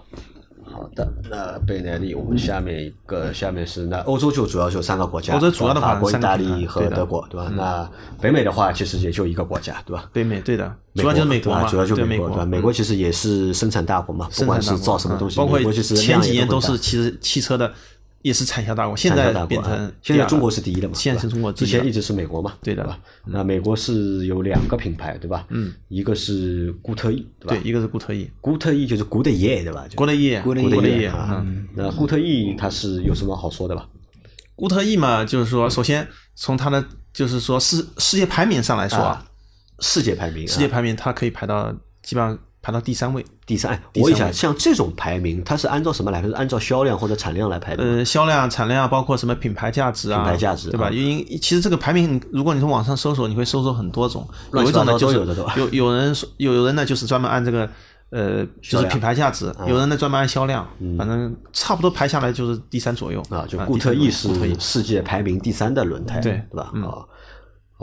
[0.71, 7.51] 好的，那贝耐利，我们下面一个，下面是那欧洲就主要就三个国家，欧洲主要的法国、意大利和德国，对吧？
[7.55, 7.89] 那
[8.21, 10.05] 北美的话，其实也就一个国家，对吧？
[10.13, 12.45] 北美对的，主要就是美国嘛，主要就美国，对吧？
[12.45, 17.71] 美国其实也是生产大国嘛，不管是造什么东西，包括其实前几年都是其实汽车的。
[18.21, 20.93] 也是产销大国，现在变成现在中国是第一的嘛？
[20.95, 22.53] 现在是中国，之前一直是美国嘛？
[22.61, 22.99] 对的吧？
[23.25, 25.45] 那美国是有两个品牌，对吧？
[25.49, 27.55] 嗯，一个是固特异，对吧？
[27.55, 29.85] 对，一个是固特异，固特异就是 Good Year，对吧？
[29.95, 31.45] 固的 E，固的 E 啊。
[31.75, 33.87] 那固特异它是有什么好说的吧？
[34.55, 39.25] 固特异嘛，就是说，首先从它的就是说世世界排名上来说啊，
[39.79, 43.25] 世界排名，世界排名它可以排到基本上排到第三位。
[43.45, 46.21] 第三，我问一下，像这种排名，它是按照什么来？
[46.21, 47.83] 是按照销量或者产量来排的？
[47.83, 50.23] 呃，销量、产量，包括什么品牌价值啊？
[50.23, 50.89] 品牌价值，对吧？
[50.89, 55.17] 因为其实这个排名，如果你从网上搜索，你会搜索很多种，有一种呢就是
[55.57, 57.69] 有有人说，有人呢就是专门按这个。
[58.13, 63.45] 呃，就是品牌价值，有人呢专门按销量，反正差不多排下来就是第三左右啊。
[63.47, 64.27] 就固特异是
[64.59, 66.73] 世界排名第三的轮胎，对对吧？
[66.83, 67.07] 啊。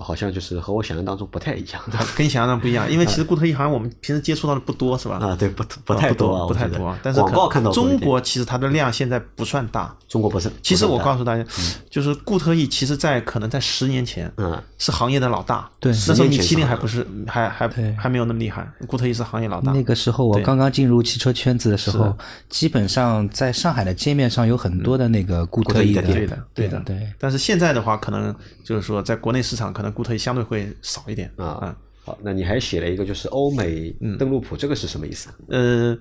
[0.00, 1.82] 好像就是和我想象当中不太一样，
[2.16, 5.16] 跟你想象中不一样，因为其实固特异好像我们平时接触到的不多，是吧？
[5.16, 6.96] 啊，对，不不太多，不太多。
[7.02, 10.50] 但是广告看到中国其实它的量现在不算大，中国不是。
[10.62, 11.44] 其实我告诉大家，
[11.90, 15.68] 就是固特异，其实在可能在十年前，嗯，是行业的老大。
[15.80, 18.68] 对，那时候米其林还不是，还还还没有那么厉害。
[18.87, 19.72] 固特异是行业老大。
[19.72, 22.16] 那个时候我刚刚进入汽车圈子的时候，
[22.48, 27.12] 基本上在上海的街面上有很多的那个固特异的，对的，对的，对。
[27.18, 28.34] 但是现在的话，可能
[28.64, 30.68] 就是说，在国内市场，可能固特异相对会。
[30.83, 35.29] 少一点啊，好，那你还写了一个就是欧美邓禄普，这个是什么意思？
[35.48, 35.96] 呃，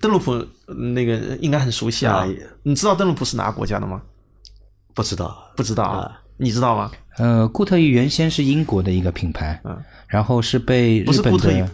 [0.00, 0.44] 邓禄普
[0.92, 2.26] 那个应该很熟悉啊，
[2.62, 4.02] 你知道邓禄普是哪个国家的吗？
[4.94, 6.90] 不知道，不知道啊，你知道吗？
[7.18, 9.76] 呃，固特异原先是英国的一个品牌，嗯，
[10.08, 11.30] 然后是被日本的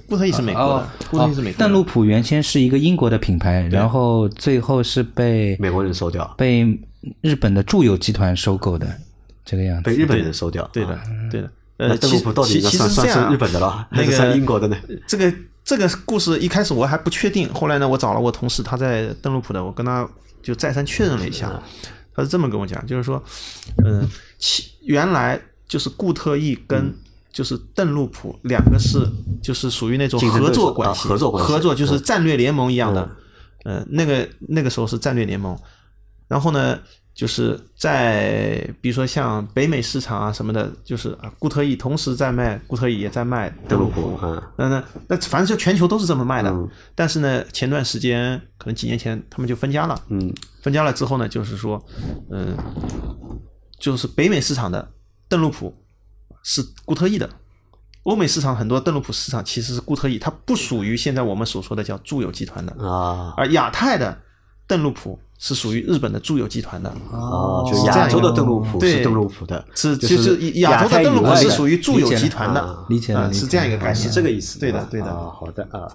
[0.06, 1.58] 固特异是美国的，固特异是美国。
[1.58, 6.66] 邓禄普原先是一个英国的品牌，然后最后是被美国人收掉，被
[7.22, 8.86] 日本的住友集团收购的
[9.50, 10.96] 这个样子，被日本人收掉，对的，
[11.28, 11.50] 对的。
[11.76, 14.76] 呃，邓禄普到底算算是日本的了，还是算英国的呢？
[15.08, 15.32] 这个
[15.64, 20.06] 这个故事一开始我还不确定，后来呢，我找了我同事，他在邓禄普的，我跟他
[20.42, 21.50] 就再三确认了一下，
[22.14, 23.22] 他是这么跟我讲，就是说，
[23.82, 24.06] 嗯，
[24.38, 26.94] 其原来就是固特异跟
[27.32, 28.98] 就是邓禄普两个是
[29.42, 33.10] 就是属于那种合作关系，合作关系，合作就是战略联盟一样的，
[33.64, 35.58] 嗯，那个那个时候是战略联盟，
[36.28, 36.78] 然后呢。
[37.12, 44.18] 就是在比如说像北美市场啊什么的，就是啊固特异同时在卖，固特异也在卖德鲁普，
[44.56, 46.54] 那那那反正就全球都是这么卖的。
[46.94, 50.02] 但是呢，前段时间可能几年前他们就分家了。
[50.08, 51.84] 嗯，分家了之后呢，就是说，
[52.30, 52.56] 嗯，
[53.78, 54.90] 就是北美市场的
[55.28, 55.74] 邓禄普
[56.42, 57.28] 是固特异的，
[58.04, 64.16] 欧美市场很多邓禄普市场其实是固特异，它不属于现在我们所说的叫住友集团的啊，而亚太的
[64.66, 65.18] 邓禄普。
[65.40, 66.92] 是属于日本的住友集团的。
[67.10, 75.06] 哦，就亚洲的邓禄普是邓禄普的，是就是亚洲的邓禄普是属于住友集团的，理解了，是这样一个概念，是这个意思，对的，对的。
[75.06, 75.88] 好的啊，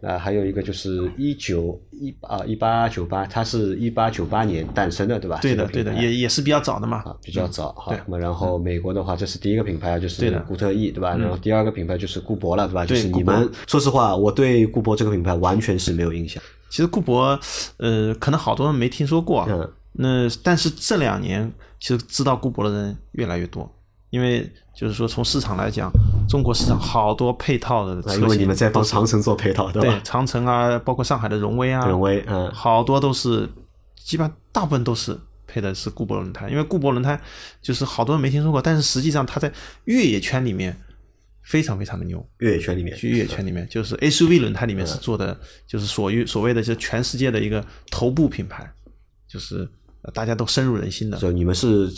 [0.00, 5.38] 那还有一个就是一九一啊一八九八，它是一八九八年诞生的，对吧？
[5.40, 7.72] 对的，对的，也也是比较早的嘛，比较早。
[7.72, 11.16] 好，那么然后美国的话，这是第一个品牌，就是固特异，对吧？
[11.16, 12.84] 然后第二个品牌就是固铂了，对吧？
[12.84, 16.42] 就是你们说实话，我对固铂这个品牌完全是没有印象。
[16.68, 17.40] 其实固铂，
[17.78, 19.46] 呃，可能好多人没听说过。
[19.48, 19.70] 嗯。
[19.98, 23.66] 那但是这两年，其实知道固铂的人越来越多，
[24.10, 25.90] 因为就是说从市场来讲，
[26.28, 28.22] 中国市场好多配套的车型。
[28.22, 29.88] 因为你们在帮长城做配套，对吧？
[29.88, 33.48] 对，长城啊，包括上海的荣威啊，荣威，嗯，好多都是，
[34.04, 37.20] 基本上大部分都是配的是固铂轮胎，因为固铂轮胎
[37.60, 39.52] 就是好多人没听说过，但是实际上它在
[39.84, 40.76] 越野圈里面。
[41.48, 48.68] 非常非常的牛，越野圈里面，去越野圈里面，就是 SUV 轮胎里面是做的，就是所于所谓的就全世界的一个头部品牌，
[49.28, 49.64] 就是
[50.12, 51.16] 大家都深入人心的。
[51.18, 51.88] 就你们是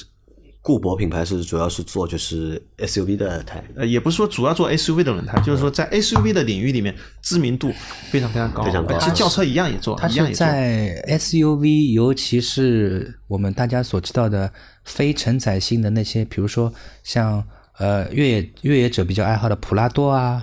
[0.61, 7.73] 固铂品牌，是主要是做就是 SUV 的胎，呃，也不是说主要做 SUV 的轮胎，就是说在 SUV 的领域里面知名度
[8.11, 8.99] 非常非常高，非常高。
[8.99, 10.47] 其实轿车一样也做，一样也做。
[10.47, 14.53] 在 SUV，尤其是我们大家所知道的
[14.85, 17.45] 非承载性的那些，比如说像。
[17.81, 20.43] 呃，越野越野者比较爱好的普拉多啊，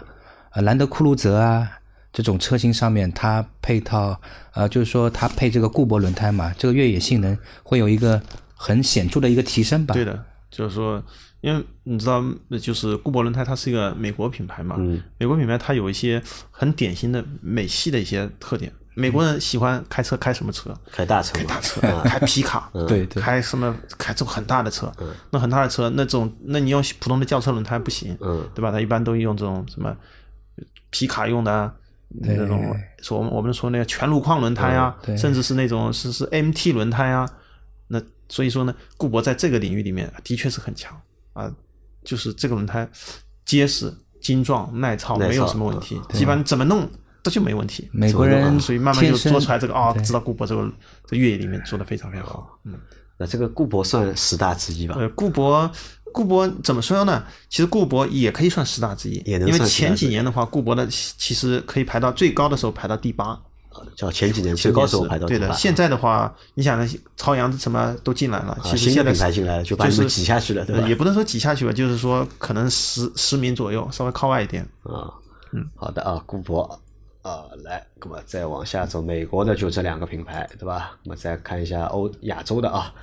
[0.51, 1.69] 呃，兰德酷路泽啊，
[2.13, 4.17] 这种车型上面，它配套，
[4.53, 8.21] 呃，就是说它配这个固铂轮胎嘛，这个越野性能会有一个
[8.55, 9.93] 很显著的一个提升吧？
[9.93, 11.03] 对的，就是说，
[11.41, 12.23] 因为你知道，
[12.59, 14.75] 就是固铂轮胎它是一个美国品牌嘛，
[15.19, 18.71] 美国品牌它有一些很典型的美系的一些特点。
[18.97, 20.73] 美国人喜欢开车，开什么车？
[20.89, 23.75] 开大车，开大车，开皮卡， 对，开什么？
[23.97, 24.89] 开这种很大的车，
[25.31, 28.15] 那很大的车，那种，那你用普通的轿车轮胎不行，
[28.53, 28.71] 对吧？
[28.71, 29.93] 它一般都用这种什么
[30.91, 31.69] 皮卡用的
[32.21, 37.29] 那种，说我们我们说那个全路况轮胎啊，甚至是那种是是 MT 轮胎啊。
[38.27, 40.99] 那所以说呢，固铂在这个领域里面的确是很强
[41.33, 41.51] 啊，
[42.03, 42.87] 就是这个轮胎
[43.45, 46.89] 结实、精壮、耐操，没有什么问题，基本上怎么弄。
[47.23, 47.89] 这就没问题。
[47.91, 50.71] 美国人所以慢慢就做出来这个啊，知道固铂这个
[51.07, 52.59] 在越野里面做的非常非常好。
[52.65, 52.79] 嗯，
[53.17, 54.95] 那这个固铂算十大之一吧？
[54.99, 55.67] 呃，固铂
[56.13, 57.23] 固铂怎么说呢？
[57.49, 63.41] 其实固铂也可以算十大之一，因为前几年的话，固铂的其实可以排到最高的时候排到第八。
[63.95, 65.51] 叫前几年最高手排到对的。
[65.53, 70.87] 现在的话，你想朝阳什么都进来了，其实新的品牌进来了，就把你们挤下去了，对吧？
[70.87, 75.11] 也不能说挤下去吧，就是说可能十十名左右，稍微靠外一点啊。
[75.51, 76.79] 嗯，好的啊，顾博。
[77.25, 80.95] 啊，来，那么再往下走，美国的就这两个品牌，对吧？
[81.03, 82.93] 那么再看一下欧亚洲的啊，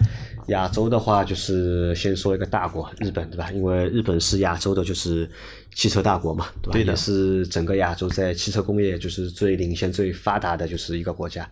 [0.47, 3.51] 亚洲的话就是先说一个大国，日本，对吧？
[3.51, 5.29] 因为日本是亚洲的，就是
[5.75, 6.73] 汽车大国嘛，对吧？
[6.73, 11.51] 对也是整个亚洲在汽车工业就是最领先、最发达的，就是一个国家。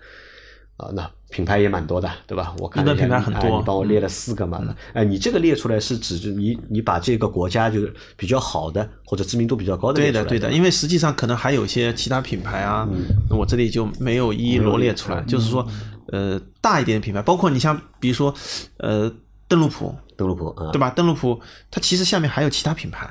[0.81, 2.55] 啊，那品牌也蛮多的，对吧？
[2.59, 4.61] 我看品牌很多，你帮我列了四个嘛？
[4.95, 12.89] 哎，你这个列出来是指着你你把这个国家就是比较好的或者知名度比较高的对的对的，因为实际上可能还有一些其他品牌啊，
[13.29, 15.23] 我这里就没有一一罗列出来。
[15.23, 15.67] 就是说，
[16.09, 18.35] 呃，大一点的品牌，包括你像比如说，
[18.79, 19.13] 呃，
[19.47, 20.91] 邓禄普，邓禄普，对吧？
[20.91, 21.41] 邓禄普
[21.71, 23.09] 它其实下面还有其他品牌，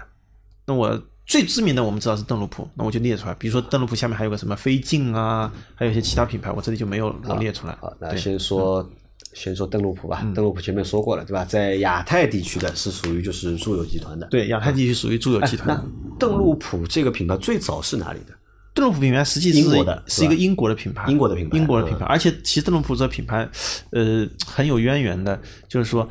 [0.66, 1.02] 那我。
[1.30, 3.36] 最知名的我们知道是邓禄普，那我就列出来。
[3.36, 7.78] 比如说邓禄普下面还有个什么飞镜啊，还有一些其他品牌，我这里就没有罗列出来。
[7.80, 8.92] 好，那先说
[9.36, 10.26] 先说邓禄普吧。
[10.34, 11.46] 邓禄普前面说过了，对吧？
[11.46, 14.26] 在亚太地区的是属于就是住友集团的。
[14.32, 15.68] 对，亚太地区属于住友集团。
[15.68, 18.34] 那邓禄普这个品牌最早是哪里的？
[18.74, 22.06] 邓禄普品牌实际是英国的是一个英国的品牌，英国的品牌，英国的品牌。
[22.06, 23.48] 而且其实邓禄普这个品牌，
[23.92, 26.10] 呃，很有渊源的，就是说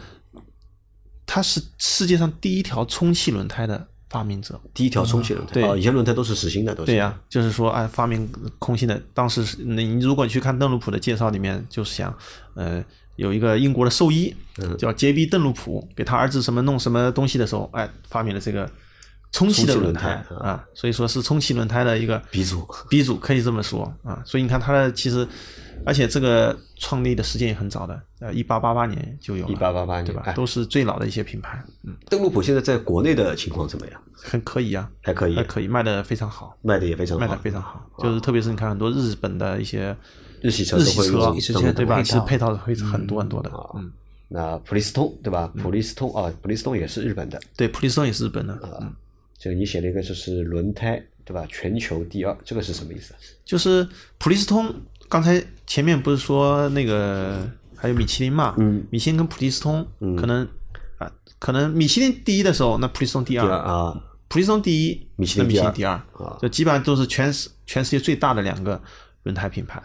[1.27, 3.89] 它是世界上第一条充气轮胎的。
[4.11, 6.87] 发明者第一条充气轮胎，对，以前轮胎都是实心的，都是。
[6.87, 12.17] 对呀，就是说，哎，发明空心的，当时你如果你去看邓禄普的介绍里面，就是想，
[12.55, 12.83] 呃，
[13.17, 14.35] 有一个英国的兽医
[14.79, 18.71] 叫杰比邓禄普，给他儿子什么弄什么东西的时候，哎，发明了这个
[19.33, 25.27] 充气的轮胎啊，所以说是充气轮胎的一个鼻祖，鼻祖可以这么说啊，所以你看他的其实。
[25.85, 30.33] 而且这个创立的时间也很早的，呃，一八八八年就有了，一八八八年对吧？
[30.33, 31.63] 都是最老的一些品牌。
[31.85, 34.03] 嗯，邓禄普现在在国内的情况怎么样？
[34.15, 37.89] 很可以啊，还可以，还可以，卖的非常好，卖的也非常，卖的非常好。
[37.99, 39.97] 就是特别是你看很多日本的一些
[40.43, 42.03] 日系车，日系车对吧？
[42.03, 43.51] 其实配套会很多很多的。
[43.75, 43.91] 嗯，
[44.29, 45.51] 那普利司通对吧？
[45.57, 47.41] 普利司通啊，普利司通也是日本的。
[47.57, 48.59] 对，普利司通也是日本的。
[48.83, 48.93] 嗯，
[49.39, 51.47] 这个你写了一个就是轮胎对吧？
[51.49, 53.15] 全球第二，这个是什么意思？
[53.45, 53.89] 就是
[54.19, 54.75] 普利司通。
[55.09, 58.55] 刚才前面不是说那个还有米其林嘛？
[58.59, 60.47] 嗯，米其林跟普利司通，可能
[60.99, 68.81] 啊，可能米其林第一的时候，那普利司通第二啊，普利司通第一，米其林第二啊，就基本上都是全世全世界最大的两个
[69.23, 69.83] 轮胎品牌。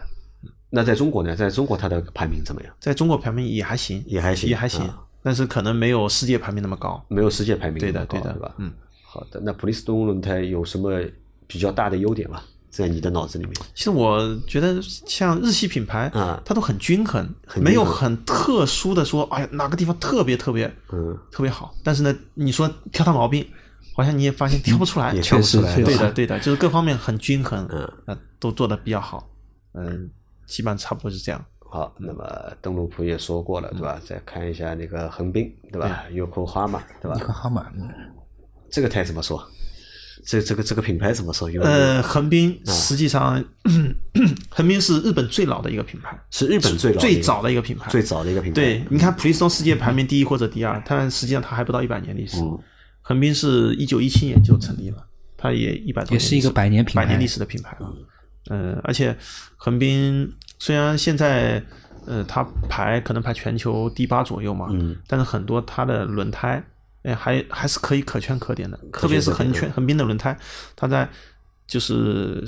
[0.70, 1.36] 那在中国呢？
[1.36, 2.74] 在中国它的排名怎么样？
[2.80, 8.56] 在中国排名也还行，也还行，也还行，但是可能没有世界排名那么高，没有世界排名对的，对的，对吧？
[8.58, 9.40] 嗯，好的。
[9.44, 11.00] 那普利司通轮胎有什么
[11.46, 12.42] 比较大的优点吗？
[12.74, 17.24] 在你的脑子里面，其实我觉得像日系品牌啊，它都很均衡，
[17.58, 21.76] 没有很特殊的说，哎呀哪个地方特别特别，嗯，特别好。
[21.84, 23.48] 但是呢，你说挑它毛病，
[23.96, 25.76] 好像你也发现挑不出来，挑不出来。
[25.76, 27.68] 对的，对的，就是各方面很均衡，
[28.08, 29.30] 嗯，都做的比较好，
[29.76, 30.10] 嗯，
[30.48, 31.46] 基本上差不多是这样。
[31.60, 32.26] 好，那么
[32.60, 34.02] 邓禄普也说过了，对吧？
[34.04, 37.64] 再看一下那个横滨，对吧？Yokohama，对吧？Yokohama，
[38.72, 39.48] 这个台怎么说？
[40.26, 41.50] 这这个这个品牌怎么说？
[41.62, 43.44] 呃，横滨实际上，
[44.50, 48.56] 横滨是日本最老的一个品牌，是日本最最早的一个品牌，最早的一个品牌。
[48.56, 52.38] 对，你看普利司通世界排名第一或者第二，但实际上它还不到一百年历史。
[53.02, 55.06] 横滨是一九一七年就成立了，
[55.36, 57.94] 它也一百多年，也是一个百年品牌，百年历史的品牌了。
[58.50, 59.16] 嗯，而且
[59.58, 61.62] 横滨虽然现在
[62.06, 66.64] 呃它排可能排全球第八左右嘛，嗯，但是很多它的轮胎。
[67.04, 70.38] 哎，还还是可以可圈可点的，特别是横圈横滨的轮胎，
[70.76, 71.08] 它在
[71.68, 72.42] 就是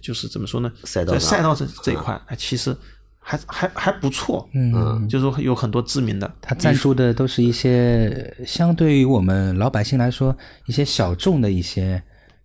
[0.00, 2.76] 就是怎么说呢，在赛道这这一块，哎，其实
[3.18, 12.00] 还还还不错，嗯，就是说有很多知名的，它赞助的都是一些相对于我们老百姓来说一些小众的一些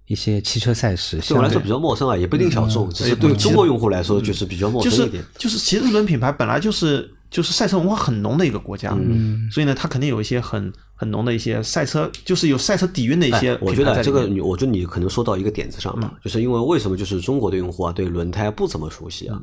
[0.07, 7.11] 一些汽车赛事，对我来说比较陌生啊，也不一定小众，只是对中国用户来说就是比较陌生一点，就是其实日本品牌本来就是。
[7.35, 13.57] 就是赛车文化很浓的一个国家，嗯，所以呢，它肯定有一些很很浓的一些赛车，就是有赛车底蕴的一些。
[13.59, 19.37] 我觉得这个，我觉得你可能说到一个点子上了，就是因为为什么就是中国的用户啊对轮胎不怎么熟悉啊，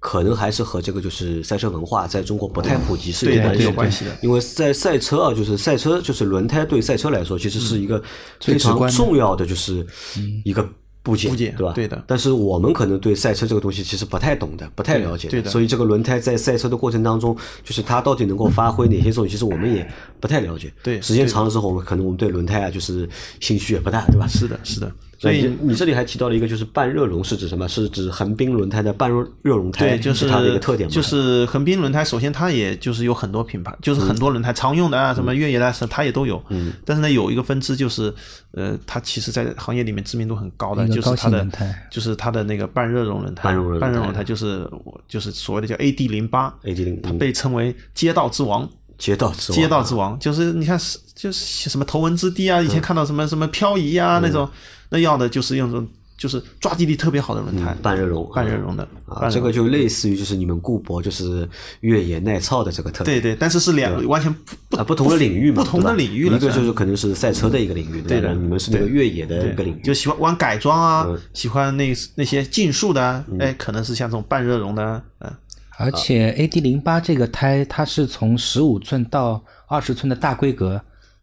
[0.00, 4.14] 可能还是和这个就是赛车文化在中国不太普及是有关系的。
[4.20, 8.02] 因为在赛车啊，就是赛车就是轮胎对赛车来说，其实是一个
[8.38, 9.86] 非常重要的就是
[10.44, 10.68] 一个。
[11.02, 11.72] 部件对吧？
[11.74, 12.02] 对的。
[12.06, 15.28] 但是我们可能对赛车这个东西其实不太懂的，不太了解。
[15.28, 15.50] 对的。
[15.50, 19.88] 所以这个轮胎在赛车的过程当中，就是它到底能够发挥哪些作用，其实我们也
[20.20, 20.72] 不太了解。
[20.82, 21.00] 对。
[21.00, 23.08] 时间长了之后，我们可能我们对轮胎啊，就是
[23.40, 24.26] 兴趣也不大，对吧？
[24.26, 24.92] 是的，是的。
[25.20, 27.68] 所以你这里还提到了一个，就是半热熔是指什么？
[27.68, 30.88] 是指横滨轮胎的半热热熔胎，对，就是它的一个特点。
[30.88, 36.42] 就是横滨轮胎，首先它也就是有很多品牌，就是很多轮胎常用的啊，什么越野的，它也都有。
[36.48, 36.72] 嗯。
[36.86, 38.10] 但是呢，有一个分支就是，
[38.52, 41.46] 呃，它其实在行业里面知名度很高的，就是它的
[41.90, 44.66] 就是它的那个半热熔轮胎，半热熔胎就是
[45.06, 48.66] 就是所谓的叫 AD 零八，AD 零，它被称为街道之王，
[49.00, 49.60] 街道之王。
[49.60, 54.48] 街道之王，就是你看是就是什么头文字 D 啊，以前看到什么什么漂移啊那种，
[54.90, 55.88] 那要的就是用这种。
[56.20, 61.48] 就是抓地力特别好的轮胎，半热熔，半热熔的啊，这个就类似于就是你们固铂就是
[61.80, 63.16] 越野耐操的这个特点。
[63.16, 64.30] 对对，但是是两完全
[64.68, 75.32] 不啊不同的领域嘛，不同的领域一个就是可能是赛车的一个领域，对的，你们是那个越野的一个领域，就喜欢玩改装啊，喜欢那那些竞速的，哎，可能是像这种半热熔的，嗯。
[75.80, 80.80] 而且 AD 零八这个胎，它是从十五寸到二十寸的大规格。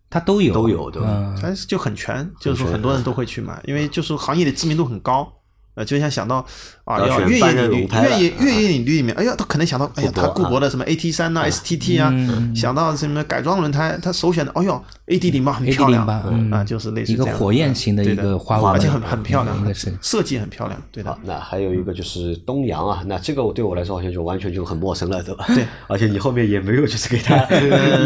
[0.09, 1.35] 它都有，都有，对吧？
[1.41, 5.29] 但是就很全，就是说很多人都会去买，因为就是行业的知名度很高。
[5.77, 6.43] 呃，就像想到
[6.85, 12.11] 啊，要越野领域，越野越野领域里面，哎呀，他可能想到，哎呀，他固铂的什么 AT 三呐、STT 啊，
[12.55, 16.03] 想到什么改装轮胎，他首选的，哎呦，AD 零八很漂亮
[16.51, 19.55] 啊，就是类似一个火焰型的一个花纹，而且很很漂亮，
[20.01, 21.15] 设计很漂亮，对的。
[21.23, 25.45] 那还有一个就是东阳啊，那这个对我来说好像就完全就很陌生了，对吧？
[25.53, 27.35] 对， 而且你后面也没有就是给他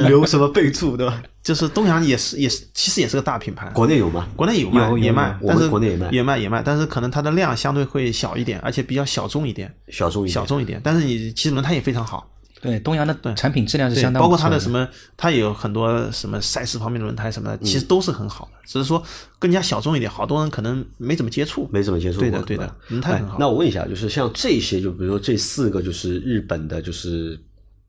[0.08, 1.22] 留什么备注，对吧？
[1.44, 3.68] 就是东阳也是也是，其实也是个大品牌。
[3.70, 4.28] 国内有吗？
[4.36, 9.74] 国内有卖也卖，但是国内也卖也卖也卖，但是可能它的量相对会小一点，而且比较小众一点。
[9.89, 10.80] 小众一点，小众一点。
[10.84, 12.28] 但是你其实轮胎也非常好。
[12.62, 14.22] 对，东阳的产品质量是相当。
[14.22, 14.88] 包括它的什么，
[15.18, 19.02] 它也有很多什么赛事方面的轮胎什么的，其实都是很好的，只是说
[19.39, 21.68] 更加小众一点，好多人可能没怎么接触。
[21.74, 22.20] 没怎么接触。
[22.20, 23.38] 对的，对的，轮胎很好。
[23.39, 27.36] 那我问一下，就是像这些，就比如说这四个，就是日本的，就是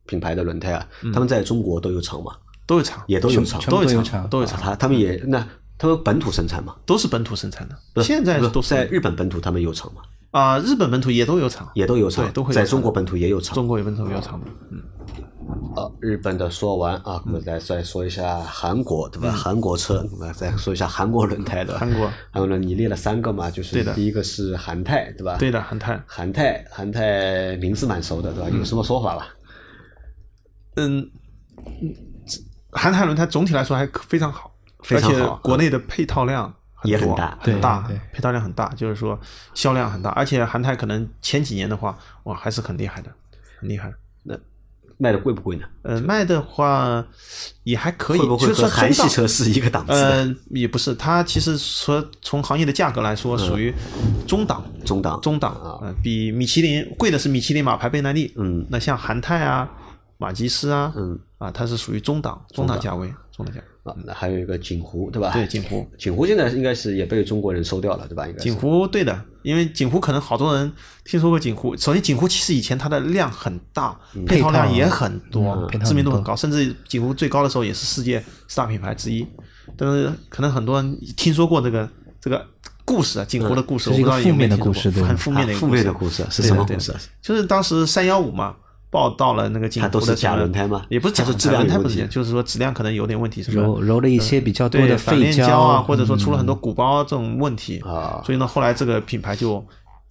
[0.07, 2.33] 品牌的轮胎啊，他们在中国都有厂吗？
[2.67, 4.61] 都有厂，也都有厂，都有厂，都有厂。
[4.61, 5.47] 他他们也那
[5.77, 6.77] 他们本土生产嘛？
[6.87, 8.03] 都是本土生产的。
[8.03, 10.03] 现在都在日本本土，他们有厂吗？
[10.31, 13.55] 啊，日本本土也都有厂，也都有厂，都会在中国本土也有厂。
[13.55, 14.47] 中国有本土有厂的。
[14.71, 14.81] 嗯。
[15.75, 19.31] 呃，日本的说完啊，我们再再说一下韩国，对吧？
[19.33, 21.79] 韩国车，我们再说一下韩国轮胎的。
[21.79, 22.57] 韩国，韩国呢？
[22.59, 23.51] 你列了三个嘛？
[23.51, 25.37] 就是第一个是韩泰，对吧？
[25.39, 26.01] 对的，韩泰。
[26.07, 28.49] 韩泰，韩泰名字蛮熟的，对吧？
[28.51, 29.29] 有什么说法吧？
[30.77, 31.11] 嗯。
[32.73, 34.51] 韩泰轮胎总体来说还非常好，
[34.91, 36.53] 而且国内的配套量
[36.85, 39.19] 也很大，很大，配套量很大，就是说
[39.53, 40.09] 销量很大。
[40.11, 43.11] 而且韩泰可能前几年的话，哇，还是很厉害的，
[43.61, 43.93] 很厉害。
[44.23, 44.35] 那
[44.97, 45.67] 卖的贵不贵呢？
[45.83, 47.05] 呃，卖的话
[47.65, 49.93] 也还可以，就是韩系车是一个档次。
[49.93, 53.75] 呃，也不是，它其实说从行业的价格来说，属于
[54.27, 59.69] 中档，中档，中档啊，比米其林贵的是米其林马牌倍耐力，嗯，那像韩泰啊。
[60.23, 63.93] 马吉斯啊，嗯啊，它是属于中档，中档价位，中档价啊。
[64.07, 65.33] 那还有一个锦湖，对吧？
[65.33, 68.25] 对，锦湖，锦湖现在应该是也被中国人收掉了，对吧？
[68.29, 68.39] 应该。
[68.39, 70.73] 锦湖对的，因为锦湖可能好多人
[71.05, 71.77] 听说过锦湖。
[71.77, 79.27] 首先，锦湖其实以前它的量很大，配套量也很多，知名度很高，甚至锦湖最高的时候也是世界四大品牌之一。
[79.77, 81.89] 但是可能很多人听说过这个
[82.21, 82.47] 这个
[82.85, 86.95] 故事啊，锦湖的故事，我不知道有没有听说过，很负面的负面的故事是什么故事？
[87.21, 88.55] 就是当时三幺五嘛。
[88.93, 90.85] 报到了那个锦湖的假轮胎吗？
[90.91, 99.65] 也不是假质量轮胎，不是，就是说质量可能有点问题，什么揉揉了一些比较多的废胶啊，或者说出了很多鼓包这种问题啊，所以呢，后来这个品牌就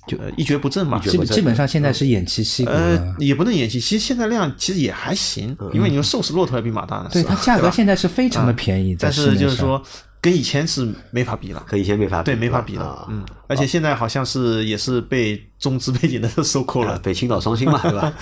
[0.07, 0.97] 就一蹶不振嘛。
[0.97, 7.09] 基基本上现在是偃旗息鼓呃，也不能偃旗，其实现在量其实也还行，因为你说瘦死骆驼也比马大呢。
[7.13, 9.79] 对它价格现在是非常的便宜，但是就是说
[10.19, 18.11] 跟以前是没法比了，跟以前没法比，对没法比了，嗯，而且现在好像是也是被中资背景的收购了，被青岛双星嘛，对吧？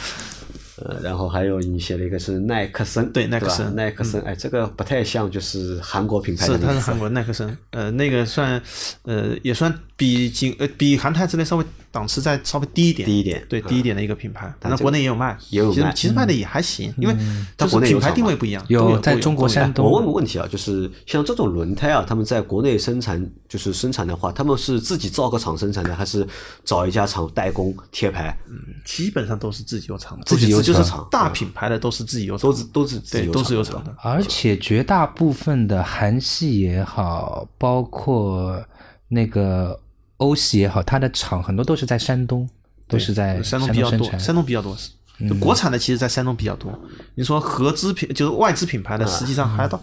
[0.81, 8.61] 呃，然后还有你写了一个是耐克森，对耐克森，耐克森，哎，这个不太像，就是韩国品牌的是，它是韩国耐克森，呃，那个算，
[9.03, 17.15] 呃，也算比景呃比韩泰之类稍微档次再稍微低一点，低一点，对，低一点的一个品牌，反正国内也有卖，也有卖，其实卖的也还行，因为
[17.57, 19.85] 它国内品牌定位不一样，有在中国山东。
[19.85, 26.25] 我问个问题啊，就是像这种轮胎啊，他们在国内生产，就是生产的话，他们是自己造个厂生产的，还是
[26.63, 28.37] 找一家厂代工贴牌？
[28.47, 30.81] 嗯，基本上都是自己有厂的，自己有就是
[31.11, 31.49] 大品。
[31.51, 33.93] 牌的都是自己有，都是都是对，都是有厂的。
[34.01, 38.63] 而且绝大部分的韩系也好，包括
[39.07, 39.77] 那个
[40.19, 42.49] 欧系也好，它的厂很多都是在山东，
[42.87, 44.77] 都是在山东比较多，山东比较多。
[45.41, 46.71] 国产的其实，在山东比较多。
[47.15, 49.81] 你说合资品就是外资品牌的，实际上还到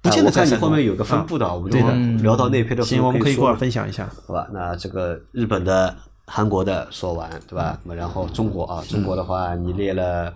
[0.00, 1.46] 不见得在后面有个分布的。
[1.52, 4.48] 我们对的，聊到那批的，行，我们可以过来分享一下，好吧？
[4.52, 7.78] 那这个日本的、韩国的说完，对吧？
[7.84, 10.32] 那么然后中国啊，中国的话，你列了。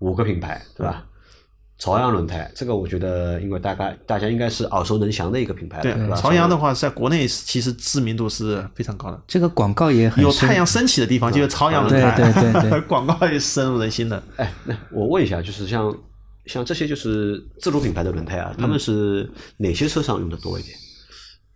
[0.00, 1.02] 五个品牌，对吧？
[1.84, 6.16] 朝阳轮胎，这个我觉得，因为大概大家应该是耳熟能详的一个品牌，对吧？
[6.16, 9.20] 朝阳的话，在国内其实知名度是非常高的。
[9.26, 14.22] 这个广告也很有太阳升起的地方，就是朝阳轮胎，对对对， 广告也深入人心的。
[14.36, 15.94] 哎，那我问一下，就是像
[16.46, 20.74] 像这些就是自主品牌的轮胎啊，他们是哪些车上用的多一点？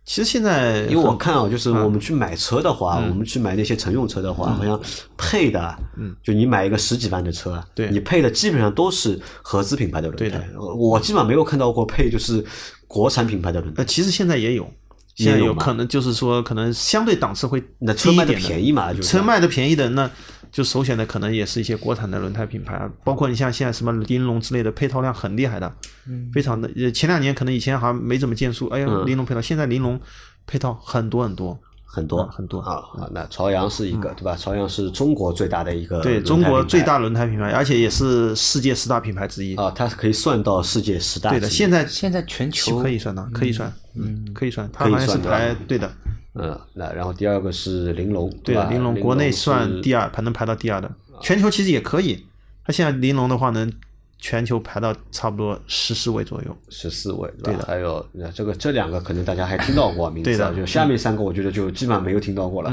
[0.09, 4.81] 其实现在，因为我看啊，就是我们去买车的话，我们去买那些乘用车的话，好像
[5.15, 10.49] 配的，嗯，就你买一个十几万的车，对，你配的基本上都是合资品牌的轮胎。
[10.75, 12.43] 我基本上没有看到过配就是
[12.87, 13.85] 国产品牌的轮胎。
[13.85, 14.67] 其实现在也有，
[15.13, 18.33] 现在有可能就是说，可能相对档次会那车卖的。
[18.33, 20.09] 便宜嘛，就车卖的便宜的那。
[20.51, 25.71] 就首选的可能也是一些国产的轮胎品牌啊，包括你像现在什么玲珑之类的，配套量很厉害的，
[26.07, 26.91] 嗯，非常的。
[26.91, 29.99] 前两年可能以前好像没怎么见数，哎呀，玲珑配套，现在玲珑
[30.47, 33.09] 配套很多很多很多很多啊啊！
[33.11, 34.35] 那朝阳是一个对吧？
[34.35, 41.31] 朝阳是中国最大的一个对中国最大轮胎品牌，而且也是世界十大品牌之一啊，它可以算到世界十大。
[41.31, 45.91] 对的，现在现在全球可以算到，可以算，嗯，可以算，它好像是排对的。
[46.35, 50.89] 嗯，那然后第二个是玲珑，对的，玲珑国内算第二，还能排到第二的。
[51.21, 52.25] 全球其实也可以，
[52.63, 53.71] 它现在玲珑的话能
[54.17, 57.65] 全球排到差不多十四位左右，十四位对的。
[57.65, 62.71] 还有那这个这两个可能大家还听到过名字，就下面三个我觉得就基本上没有听到过了。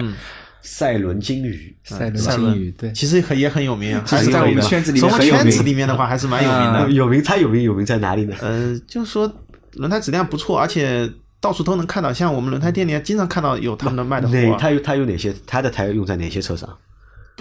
[0.63, 6.91] 赛伦金鱼，赛伦金鱼，对，其实很也很有名，还是在我们圈子里面从圈子里面的话还是蛮有名的。
[6.95, 8.35] 有名，它有名有名在哪里呢？
[8.41, 9.33] 呃，就是说
[9.75, 11.09] 轮胎质量不错，而且
[11.41, 14.57] 到处都能看到，像我们轮胎店里经常看到有他们的卖的货。
[14.59, 15.35] 它有它有哪些？
[15.47, 16.69] 它的胎用在哪些车上？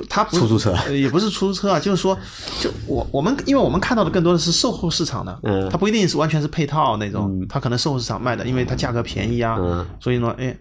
[0.10, 2.18] 它出租车也不是出租车啊，就是说，
[2.60, 10.54] 就我我们因为我们看到的更多的是售后市场的，嗯，它不一定是完全是配套那种，它可能售后市场卖的，因为它价格便宜啊，嗯，所以呢，哎，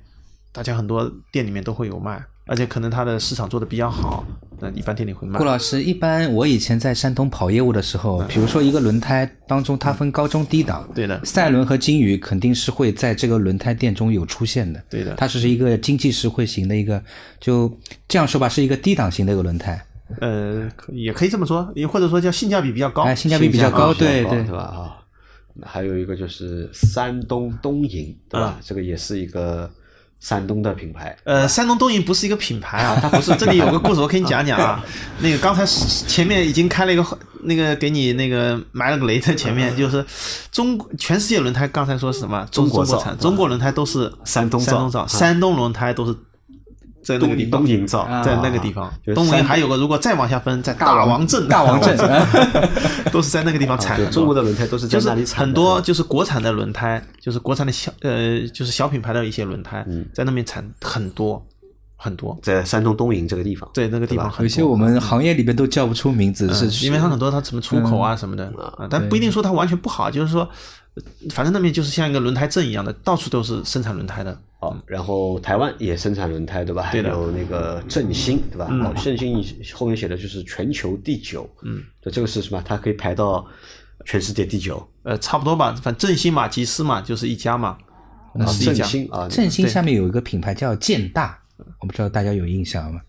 [0.52, 2.24] 大家很多店里面都会有卖。
[2.46, 4.22] 而且可能它的市场做的比较好，
[4.60, 5.38] 那一般店里会卖。
[5.38, 15.14] 顾老师，一般我以前在山东跑业务的时候，比如说一个轮胎当中，它分高中低档，对的，赛轮和金宇肯定是会在这个轮胎店中有出现的，对的。
[15.14, 17.02] 它只是一个经济实惠型的一个，
[17.40, 17.74] 就
[18.06, 19.82] 这样说吧，是一个低档型的一个轮胎。
[20.20, 24.58] 呃，也可以这么说，也或者说叫性价比比较高，哎性价比比较高，对对，是吧？
[24.58, 25.00] 啊，
[25.62, 28.60] 还有一个就是山东东营，对吧？
[28.62, 29.70] 这个也是一个。
[30.24, 33.36] 山东的品牌，呃，山东东营不是一个品牌啊， 它不是。
[33.36, 34.82] 这里有个故事，我给你讲讲啊。
[35.20, 37.04] 那个刚才前面已经开了一个，
[37.42, 40.02] 那个给你那个埋了个雷在前面，就是
[40.50, 42.48] 中全世界轮胎，刚才说是什么？
[42.50, 46.16] 中国产，中国轮胎都是山东山东造，山东轮胎都是。
[47.04, 51.26] 在那个地方，东营造，在那个地方，东营还有个，如果再往下分，在大王。
[51.26, 51.96] 镇，大王镇。
[53.12, 54.10] 都是在那个地方产的。
[54.10, 55.40] 中国的轮胎都是在那里产。
[55.40, 61.40] 很多就是国产的轮胎，就是国产的小呃，就是小品牌的一些轮胎，在那边产很多
[61.96, 62.36] 很多。
[62.42, 68.52] 在山东东营这个地方，对那个地方，有些我们行业里边都叫不出名字，是因为它很多它什么出口啊什么的，
[68.90, 70.48] 但不一定说它完全不好，就是说。
[71.30, 74.38] 反正那边就是像一个轮胎镇一样的，到处都是生产轮胎的。
[74.64, 76.82] 哦，然后台湾也生产轮胎，对吧？
[76.82, 78.68] 还有那个振兴，对吧？
[78.70, 79.44] 哦，振兴
[79.74, 81.48] 后面写的就是全球第九。
[81.62, 82.62] 嗯，这个是什么？
[82.64, 83.46] 它可以排到
[84.04, 84.86] 全世界第九。
[85.02, 85.72] 呃，差不多吧。
[85.82, 87.76] 反正振兴马吉斯嘛，就是一家嘛。
[88.34, 91.38] 啊，振兴啊，振兴下面有一个品牌叫建大，
[91.80, 93.00] 我不知道大家有印象吗？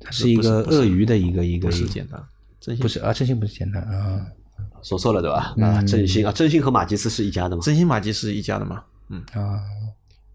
[0.00, 1.68] 它是一个鳄鱼的一个一个。
[1.68, 2.22] 不是建大，
[2.60, 4.26] 振兴不是啊，振兴不是建大啊。
[4.82, 5.54] 说错了对吧？
[5.60, 7.62] 啊，振兴啊，振兴和马吉斯是一家的吗？
[7.62, 8.82] 振兴马吉斯一家的吗？
[9.08, 9.60] 嗯啊，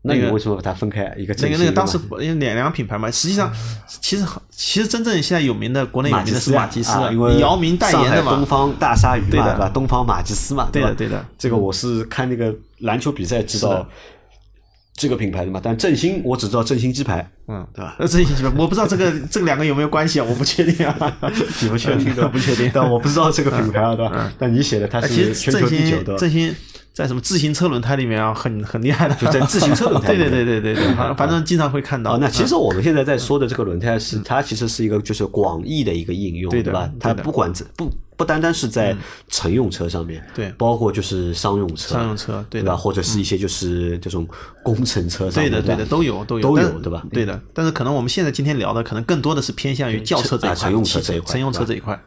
[0.03, 1.13] 那你为什么把它分开？
[1.17, 3.51] 一个那个那个当时因为两两个品牌嘛，实际上
[3.87, 9.69] 其实其实真正现在有名的国内有名的是马吉斯，因为姚明代言的嘛，东方大鲨鱼嘛，对吧？
[9.73, 11.25] 东方马吉斯嘛，对的对的。
[11.37, 13.87] 这个我是看那个篮球比赛知道。
[14.93, 17.95] 这个品牌的嘛，但振兴我只知道振兴鸡排，嗯，对吧？
[17.97, 20.25] 那振兴鸡排我不知道这个这两个有没有关系啊？
[20.29, 21.17] 我不确定啊，
[21.61, 22.69] 你不确定的， 不确定。
[22.71, 24.31] 但我不知道这个品牌啊，对吧？
[24.37, 26.15] 但你写的它是全球第九的。
[26.17, 26.53] 振兴
[26.93, 30.09] 在什么自行车轮胎里面啊，很很厉害的，就在自行车轮胎。
[30.15, 32.17] 对对对对对对，反 正经常会看到。
[32.17, 36.89] 那其实我们现在在说的这个轮胎是它其实是一个就是广义的一个应用，对吧？
[36.99, 37.89] 它不管不。
[38.17, 38.95] 不单单是在
[39.29, 42.75] 乘用车上面，对，包括就是商用车，商用车，对吧？
[42.75, 44.27] 或者是一些就是这种
[44.61, 47.03] 工程车上，对的，对的，都有，都有，都有，对吧？
[47.11, 47.41] 对的。
[47.51, 51.99] 但是可能我们现在今天聊的，可能更多的是偏向于轿车这一块，乘用车这一块，乘用车这一块。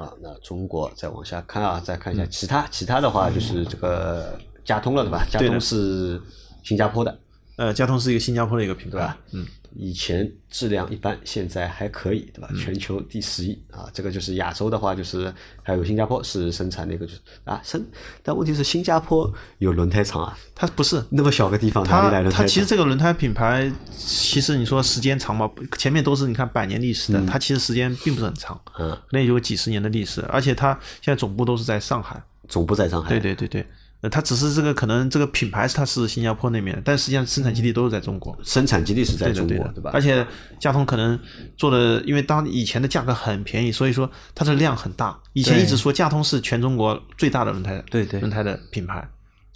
[0.00, 5.26] 啊，那中国再往下看啊，再看一下其他，其他的话就是这个佳通了，对吧？
[5.30, 6.20] 佳通是
[6.62, 7.18] 新加坡的，
[7.56, 9.46] 呃，佳通是一个新加坡的一个品牌，嗯。
[9.74, 12.48] 以前质量一般，现在还可以，对吧？
[12.58, 17.84] 全球第十一啊，这个就是亚洲的话，就是还有新加坡是生产那个就是啊生，
[18.22, 22.30] 但问题是新加坡有轮胎厂啊，它不是那么小个地方哪里来的？
[22.30, 33.66] 它其实这个轮胎品牌，其实你说时间长嘛，前面都是你看百年历史的，它其实时间并不是很长，嗯，那有几十年的历史，而且它现在总部都是在上海，总部在上海，对对对对。
[34.02, 39.90] 呃，它只是这个可能这个品牌它是新加坡那边，但实际上生产基地都是在中国，生产基地是在中国，对吧？
[39.92, 40.26] 而且
[40.58, 41.18] 佳通可能
[41.56, 45.18] 做的，因为当以前的价格很便宜，所以说它的量很大。
[45.34, 49.06] 以前一直说佳通是全中国最大的轮胎，对对，轮胎的品牌，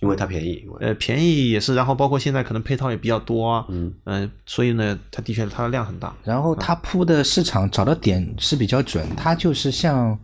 [0.01, 0.63] 因为它便宜。
[0.81, 6.15] 呃，便宜也是，然后包括现在可能配套也比较多，嗯嗯，所以呢，它的确它的量很大。
[6.23, 10.19] 然后它铺的市场找的点是比较准，它就是像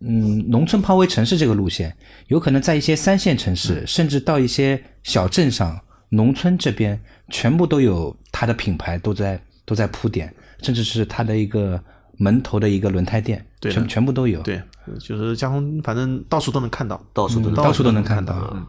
[0.00, 1.96] 嗯农村包围城市这个路线，
[2.28, 5.80] 有可能在一些三线城市，甚至到一些小镇上、
[6.10, 11.80] 农村这边，全部都有它的品牌都在都在铺点，甚至是它的一个。
[12.18, 14.40] 门头的一个轮胎店，全全部都有。
[14.40, 14.58] 对，
[14.98, 18.34] 就是佳通，反正到处都能看到，到处都到处都能看到。
[18.54, 18.66] 嗯，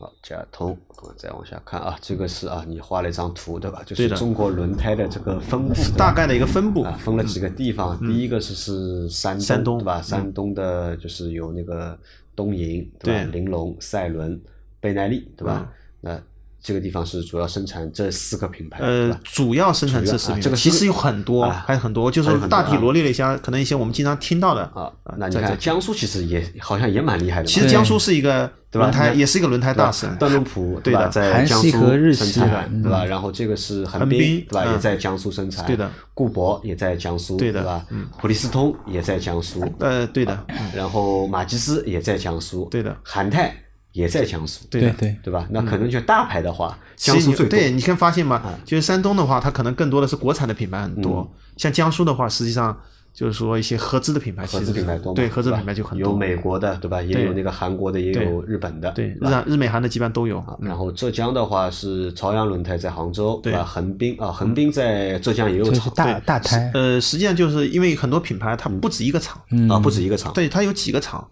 [0.00, 3.82] 好，佳通，我再往下看啊，这个是啊，你画了一张图对吧？
[3.84, 7.98] 就是中国轮胎的这个分布，大概的一个分布啊，分了几个地方。
[8.00, 10.00] 第一个是是山山东对吧？
[10.00, 11.98] 山东的就是有那个
[12.34, 13.30] 东营对吧？
[13.30, 14.40] 玲珑、赛伦、
[14.80, 15.70] 倍耐力对吧？
[16.00, 16.18] 那
[16.62, 24.92] 这个地方是主要生产这四个品牌，呃，主要生产这四个品牌，其实有很多，还有很多，就是大体罗列了一下，可能一些我们经常听到的啊。
[25.16, 31.70] 那你看江苏其实也好像也蛮厉害的，其实江苏是一个轮胎，也是一个轮胎大省，段龙普对吧，在江苏
[32.12, 33.04] 生产对吧？
[33.06, 35.90] 然后这个是横滨对吧，也在江苏生产，对的。
[36.12, 37.82] 固铂也在江苏对吧？
[38.18, 40.38] 普利司通也在江苏，呃，对的。
[40.74, 42.94] 然后马吉斯也在江苏，对的。
[43.02, 43.54] 韩泰。
[43.92, 45.46] 也在江苏，对的，对对吧？
[45.50, 47.58] 那可能就大牌的话，江苏最多。
[47.58, 51.30] 对，你可以发现嘛，就是山东的话，它可能更多的是国产的品牌很多。
[51.56, 52.78] 像江苏的话，实际上。
[53.12, 57.02] 就是说一些合资的品牌，合资品牌多，对合资品牌就很多，有美国的，对吧？
[57.02, 60.42] 也有那个韩国的，也有日本的，对日日美韩的基本上都有。
[60.60, 63.64] 然后浙江的话是朝阳轮胎在杭州，对吧？
[63.64, 66.70] 横滨啊，横滨在浙江也有厂，大大胎。
[66.72, 71.26] 呃，实际上就是因为很多品牌它不止一个厂啊，不止一个厂，对，它有几个厂。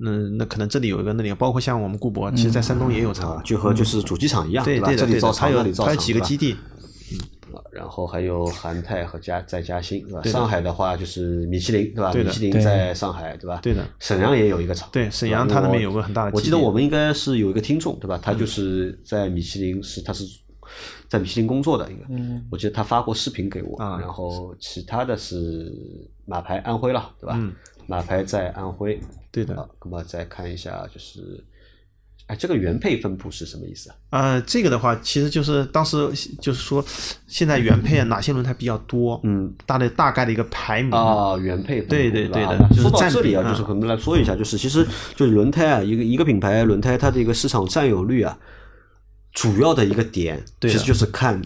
[0.00, 4.92] 嗯，那可能这里有一个，那里包括像我们固铂，其实在山东也有厂，就和就是主机厂一样，对吧？
[4.96, 6.56] 这里造厂，那里造厂，它有几个基地。
[7.70, 10.22] 然后还有韩泰和嘉在嘉兴，对吧？
[10.22, 12.12] 上海的话就是米其林，对吧？
[12.12, 13.60] 米其林在上海，对吧？
[13.62, 13.84] 对的。
[13.98, 16.32] 沈阳也有一个厂，对，沈阳它那边有个很大的。
[16.34, 18.18] 我记得我们应该是有一个听众，对吧？
[18.22, 20.24] 他就是在米其林是他是
[21.08, 22.04] 在米其林工作的，应该。
[22.10, 22.46] 嗯。
[22.50, 25.72] 我记得他发过视频给我，然后其他的是
[26.24, 27.34] 马牌安徽了，对吧？
[27.36, 27.52] 嗯。
[27.86, 29.00] 马牌在安徽。
[29.30, 29.54] 对的。
[29.84, 31.44] 那么再看一下就是。
[32.28, 33.96] 哎，这个原配分布是什么意思啊？
[34.10, 36.06] 呃，这个的话，其实就是当时
[36.42, 36.84] 就是说，
[37.26, 39.18] 现在原配哪些轮胎比较多？
[39.24, 42.68] 嗯，大的大概的一个排名啊，原配对对对的。
[42.74, 48.38] 说到这里啊，就是可能来说一下，就是其实就是轮胎啊，一个一个品牌轮胎它的一个市场占有率啊，
[49.32, 51.40] 主要的一个点其实就是看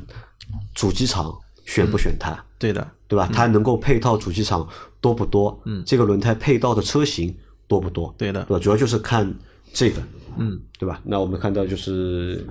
[0.74, 1.32] 主机厂
[1.64, 3.30] 选不选它，对的，对吧？
[3.32, 4.68] 它能够配套主机厂
[5.00, 5.62] 多不多？
[5.64, 7.32] 嗯，这个轮胎配套的车型
[7.68, 8.12] 多不多？
[8.18, 8.60] 对的，对吧？
[8.60, 9.32] 主要就是看
[9.72, 10.02] 这个。
[10.38, 11.00] 嗯，对吧？
[11.04, 12.46] 那我们看到就是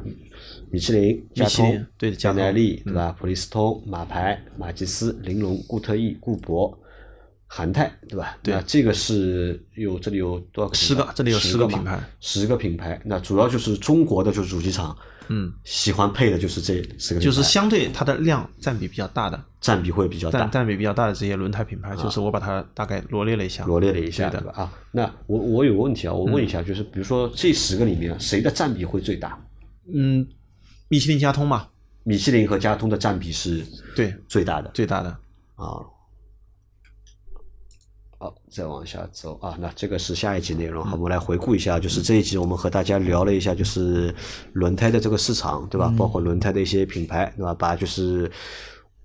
[0.69, 3.15] 米其林、佳通、对佳耐力，对吧？
[3.19, 6.75] 普利司通、马牌、马吉斯、玲珑、固特异、固铂、
[7.47, 8.37] 韩泰，对吧？
[8.43, 10.75] 对，这个是有这里有多少个？
[10.75, 13.01] 十个，这里有十个品牌，十个品牌。
[13.03, 14.95] 那主要就是中国的，就是主机厂。
[15.27, 24.51] 嗯，喜欢配的就是这四个，就是相对它的量占比比较大的，占比会比较大，占比比较大的这些轮胎品牌，就是我把它大概罗列了一下，罗列了一下，对吧？
[24.55, 29.39] 啊，那我我有个问题啊，我问一下，就是比如说这十个里面谁的占比会最大？
[29.93, 30.27] 嗯，
[30.89, 31.67] 米其林、加通嘛，
[32.03, 33.63] 米其林和加通的占比是
[33.95, 34.13] 对。
[34.27, 35.09] 最大的，最大的。
[35.55, 35.79] 啊。
[38.21, 40.85] 好，再往下走啊，那这个是下一集内容。
[40.85, 44.13] 好，我们来回顾一下，就是这一集我们和大家聊了一下，就是
[44.53, 45.91] 轮胎的这个市场，对吧？
[45.97, 47.51] 包括轮胎的一些品牌，对吧？
[47.55, 48.31] 把就是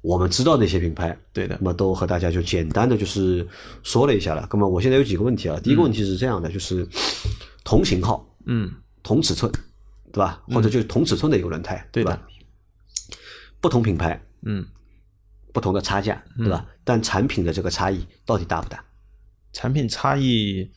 [0.03, 3.49] 我们知道的一些品牌，对的，那么都和大家就简单的就是
[3.83, 4.47] 说了一下了。
[4.53, 6.87] 那么我现在有几个问题啊，第一个问题是这样的，就是
[7.65, 8.71] 同型号，嗯，
[9.03, 9.51] 同尺寸，
[10.13, 10.43] 对吧？
[10.49, 12.21] 或者就是同尺寸的一个轮胎，对吧？
[13.63, 14.63] 不同品牌，嗯，
[15.55, 16.67] 不同的差价，对吧？
[16.85, 18.85] 但产品的这个差异到底大不大？
[19.57, 20.71] 产品差异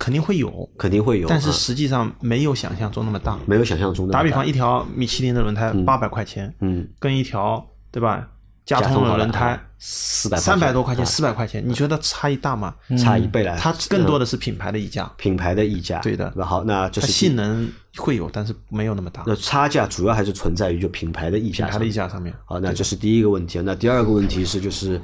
[0.00, 3.38] 肯定会有，肯定会有，但是实际上没有想象中那么大。
[3.46, 4.12] 没有想象中的。
[4.12, 8.28] 打比方，一条米其林的轮胎八百块钱，嗯，跟一条对吧？
[8.66, 12.74] 佳通的轮胎四百三百多块钱，四百块钱，你觉得差异大吗？
[12.98, 13.56] 差一倍来。
[13.56, 16.00] 它更多的是品牌的溢价，品牌的溢价。
[16.00, 16.32] 对的。
[16.34, 19.22] 那好，那就是性能会有，但是没有那么大。
[19.24, 22.34] 那差价主要还是存在于就品牌的溢价，品牌的溢价上面。
[22.44, 23.60] 好，那这是第一个问题。
[23.62, 25.00] 那第二个问题是就是。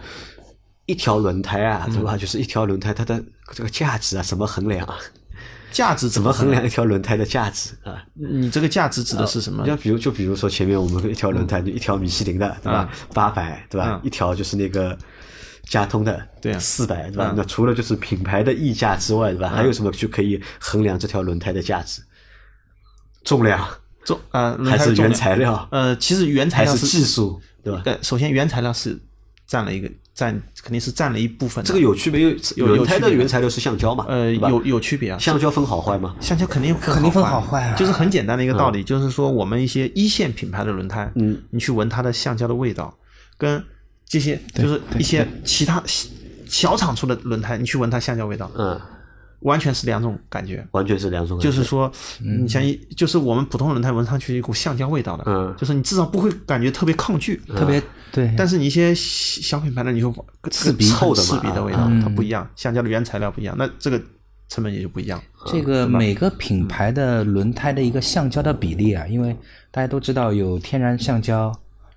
[0.91, 2.17] 一条轮胎啊，对吧？
[2.17, 3.23] 就是一条轮胎，它的
[3.53, 4.87] 这个价值啊，怎么衡量？
[5.71, 8.03] 价值怎么衡量一条轮胎的价值啊？
[8.15, 9.65] 你这个价值指的是什么？
[9.69, 12.91] 要比如，就比如说前面我们一条轮胎，就一条米其林的，对吧？
[13.15, 14.01] 八百，对吧？
[14.03, 14.99] 一条就是那个
[15.69, 17.33] 佳通的，对，四百，对吧？
[17.37, 19.49] 那除了就是品牌的溢价之外，对吧？
[19.49, 22.03] 还有什么就可以衡量这条轮胎的价值？
[23.23, 23.65] 重量，
[24.05, 25.69] 重啊，还是原材料？
[25.71, 27.81] 呃，其实原材料是技术，对吧？
[27.85, 29.01] 对，首先原材料是。
[29.51, 30.33] 占了一个占，
[30.63, 31.65] 肯定是占了一部分。
[31.65, 32.21] 这个有区别，
[32.55, 34.07] 有轮胎的原材料是橡胶嘛？
[34.09, 35.19] 呃，有有区别啊。
[35.19, 36.15] 橡胶分好坏吗？
[36.21, 37.75] 橡胶肯定肯定分好坏啊。
[37.75, 42.97] 就是很简单的一个道理，就是说我们一些一线品牌的轮胎，嗯，你去闻它的橡胶的味道，
[43.37, 43.61] 跟
[44.07, 45.83] 这些就是一些其他
[46.47, 48.81] 小厂出的轮胎，你去闻它橡胶味道，嗯。
[49.41, 51.39] 完全是两种感觉，完全是两种。
[51.39, 57.83] 就是说，你像一，就是我们普通轮胎闻上去一股橡胶味道的，嗯，就是你至少不会感觉特别抗拒，特别
[58.13, 58.33] 对。
[58.37, 60.15] 但是你一些小品牌的，你就
[60.51, 64.01] 刺鼻、臭的、刺鼻的味道，它不一样，橡胶的原材料不一样，那这个
[64.49, 65.23] 成本也就不一样。
[65.47, 69.35] 这个每个品牌的轮胎的一个橡胶的比例啊，因为
[69.71, 71.51] 大家都知道有天然橡胶、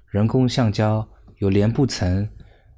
[0.09, 1.05] 人工橡胶、
[1.39, 2.27] 有帘布层。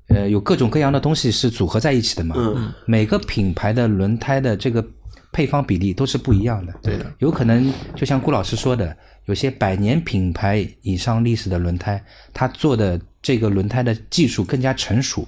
[0.08, 2.36] 呃，有各种各样的东西是组合在一起的嘛？
[2.38, 4.86] 嗯，每个品牌的轮胎的这个
[5.32, 6.74] 配方比例都是不一样的。
[6.84, 8.96] 对的，有可能就像顾老师说的，
[9.26, 12.04] 有些百年品牌以上历史的轮胎，
[12.34, 15.28] 它做的这个轮胎的技术更加成熟，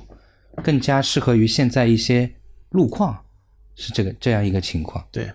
[0.63, 2.31] 更加适合于现在一些
[2.69, 3.17] 路况，
[3.75, 5.03] 是这个这样一个情况。
[5.11, 5.27] 对，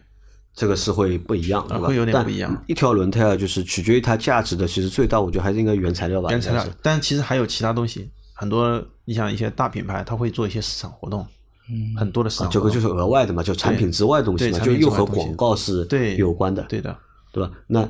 [0.54, 1.88] 这个是会不一样，对吧？
[1.88, 2.64] 会有点不一样。
[2.68, 6.30] 一条轮胎啊，就是取决于它价值的，其实最大我觉得还是应该原材料吧。
[6.30, 8.08] 原材料，但其实还有其他东西。
[8.34, 11.26] 很多，你像一些大品牌，他会做一些市场活动，
[11.68, 16.96] 嗯，很多的市场，这个就是额外的嘛，就产品之外的东西嘛，就又和广告是对有关的，对的，
[17.32, 17.50] 对吧？
[17.66, 17.88] 那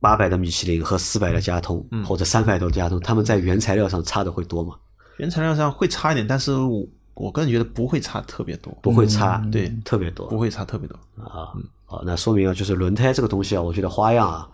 [0.00, 4.74] 八百的米其林和四百的佳通，或者三百的佳通，他们在原材料上差的会多吗？
[5.18, 11.52] 原材料上会差一点，但是我我个人觉得不会差特别多，不会差，对，特别多，不会差特别多啊。
[11.84, 14.48] 好，那说明啊，就是轮胎这个东西啊，我觉得花样啊，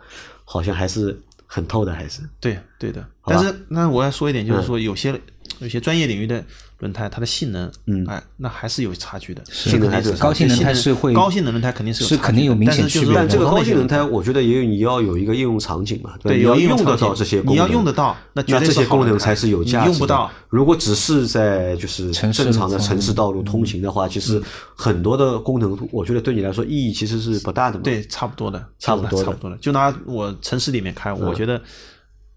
[0.44, 1.16] 好像还是。
[1.54, 2.22] 很透的还是。
[2.40, 5.20] 对对的，但是那我要说一点，就是说有些
[5.58, 6.42] 有些专业领域的
[6.82, 9.40] 轮胎，它的性能，嗯，哎，那还是有差距的。
[9.46, 13.14] 性能还是高性能胎是会高性能轮胎肯定是是肯定有明显区别。
[13.14, 19.90] 但这个高性能胎，我觉得也有你要有一个应用场景嘛，对，你要用得到这些，你要用得到，那这些功能才是有价值。
[19.90, 24.42] 用不到，如果只是在就是正常的城市道路通行的话，其实
[24.74, 27.82] 很多的功能，我觉得对你来说意义其实是不大的嘛。
[27.84, 29.56] 对，差不多的，差不多，差不多的。
[29.58, 31.62] 就拿我城市里面开，我觉得。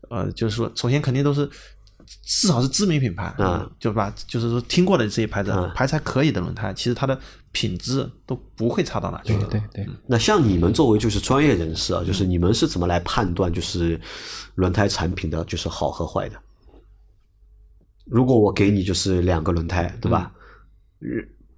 [0.08, 1.50] 呃，就是说，首先肯定都是
[2.24, 7.20] 至少是知名品牌，嗯，就把就是说听过的这些牌子，牌才可以的轮胎，其实它的
[7.52, 9.38] 品质都不会差到哪去。
[9.50, 9.88] 对对。
[10.08, 14.00] 那像你们作为就是专业人士啊，就是你们是怎么来判断就是
[14.56, 16.40] 轮胎产品的就是好和坏的？
[18.06, 20.32] 如果我给你就是两个轮胎，对吧？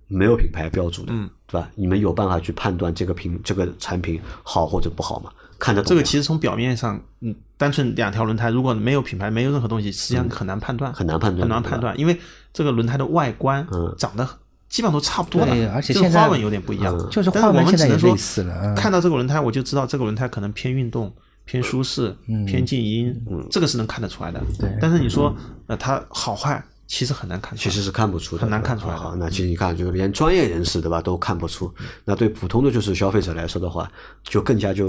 [0.07, 1.69] 没有品牌标注的，嗯，对吧？
[1.75, 5.29] 你们有办法去判断这个品这个产品好或者不好吗？
[5.59, 5.89] 看得懂？
[5.89, 12.15] 这个其实从表面上，嗯，单纯两条轮胎，如果没有品牌，没有任何东西，实际上很难判断，很难判断，很难判断，因为
[12.53, 14.23] 这个轮胎的外观长得
[14.69, 18.75] 基本上都差不多的，而且花纹有点不一样，就是花纹现在也类似了。
[18.75, 21.11] 看到这个轮胎，我就知道这个轮胎可能偏运动、
[21.45, 23.11] 偏舒适、偏静音，
[23.49, 24.39] 这个是能看得出来的。
[24.59, 25.35] 对，但是你说，
[25.65, 26.63] 呃，它好坏？
[26.85, 28.95] 其实很难看，其实是看不出的，很难看出来。
[28.95, 31.73] 好，那其实你看，就是连专业人士对吧都看不出，
[32.05, 33.91] 那对普通的就是消费者来说的话，
[34.23, 34.87] 就更加就。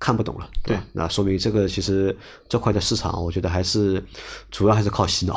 [0.00, 2.16] 看不懂了，对，那说明这个其实
[2.48, 4.02] 这块的市场，我觉得还是
[4.50, 5.36] 主要还是靠洗脑，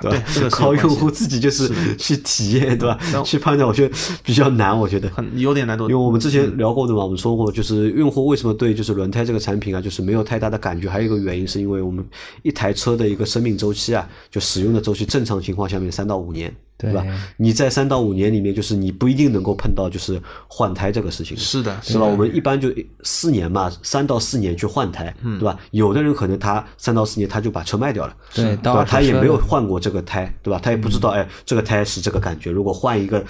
[0.00, 2.98] 对，靠用户自己就是去体验，对吧？
[3.22, 5.84] 去判断，我觉得比较难，我觉得很有点难度。
[5.84, 12.02] 因为我们之前聊过的嘛，我们说过，就是用户为什么对就是轮胎这个产品啊，就是没有太大的感觉，还有一个原因是因为我们
[12.42, 16.54] 一台车的一个生命周期啊，就使用的周期，正常情况下面三到五年。
[16.82, 17.06] 对吧？
[17.36, 21.36] 你在三到五年里面，就是你不一定能够碰到就是换胎这个事情。
[21.36, 22.04] 是的，是吧？
[22.04, 22.68] 我们一般就
[23.02, 25.58] 四年嘛，三到四年去换胎，对吧？
[25.70, 28.84] 有的人可能他三到四年他就把车卖掉了，对，吧？
[28.84, 30.60] 他也没有换过这个胎，对吧？
[30.62, 32.50] 他也不知道，哎，这个胎是这个感觉。
[32.50, 33.24] 如果换一个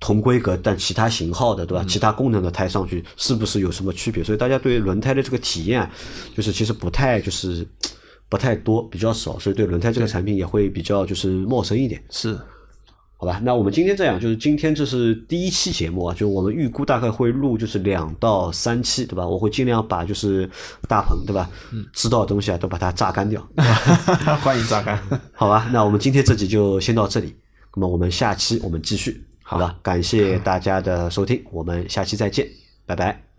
[0.00, 1.84] 同规格但其他型号的，对吧？
[1.88, 4.24] 其他功能的胎上去，是不是有什么区别？
[4.24, 5.88] 所以大家对轮胎的这个体验，
[6.36, 7.64] 就是其实不太就是
[8.28, 12.02] 不太多，比较少，所以对轮胎这个产品也会比较就是陌生一点。
[12.10, 12.36] 是。
[13.22, 19.24] 好吧，那我们今天这样，就是今天这是第一期节目啊，就我们预估大概会录就是两到三期，对吧？
[19.24, 20.50] 我会尽量把就是
[20.88, 21.48] 大鹏，对吧？
[21.72, 23.40] 嗯，知道的东西啊都把它榨干掉。
[24.42, 25.00] 欢迎榨干。
[25.32, 27.32] 好吧，那我们今天这集就先到这里，
[27.76, 29.78] 那么我们下期我们继续，好吧？
[29.82, 32.44] 感谢大家的收听，我们下期再见，
[32.86, 33.31] 拜拜。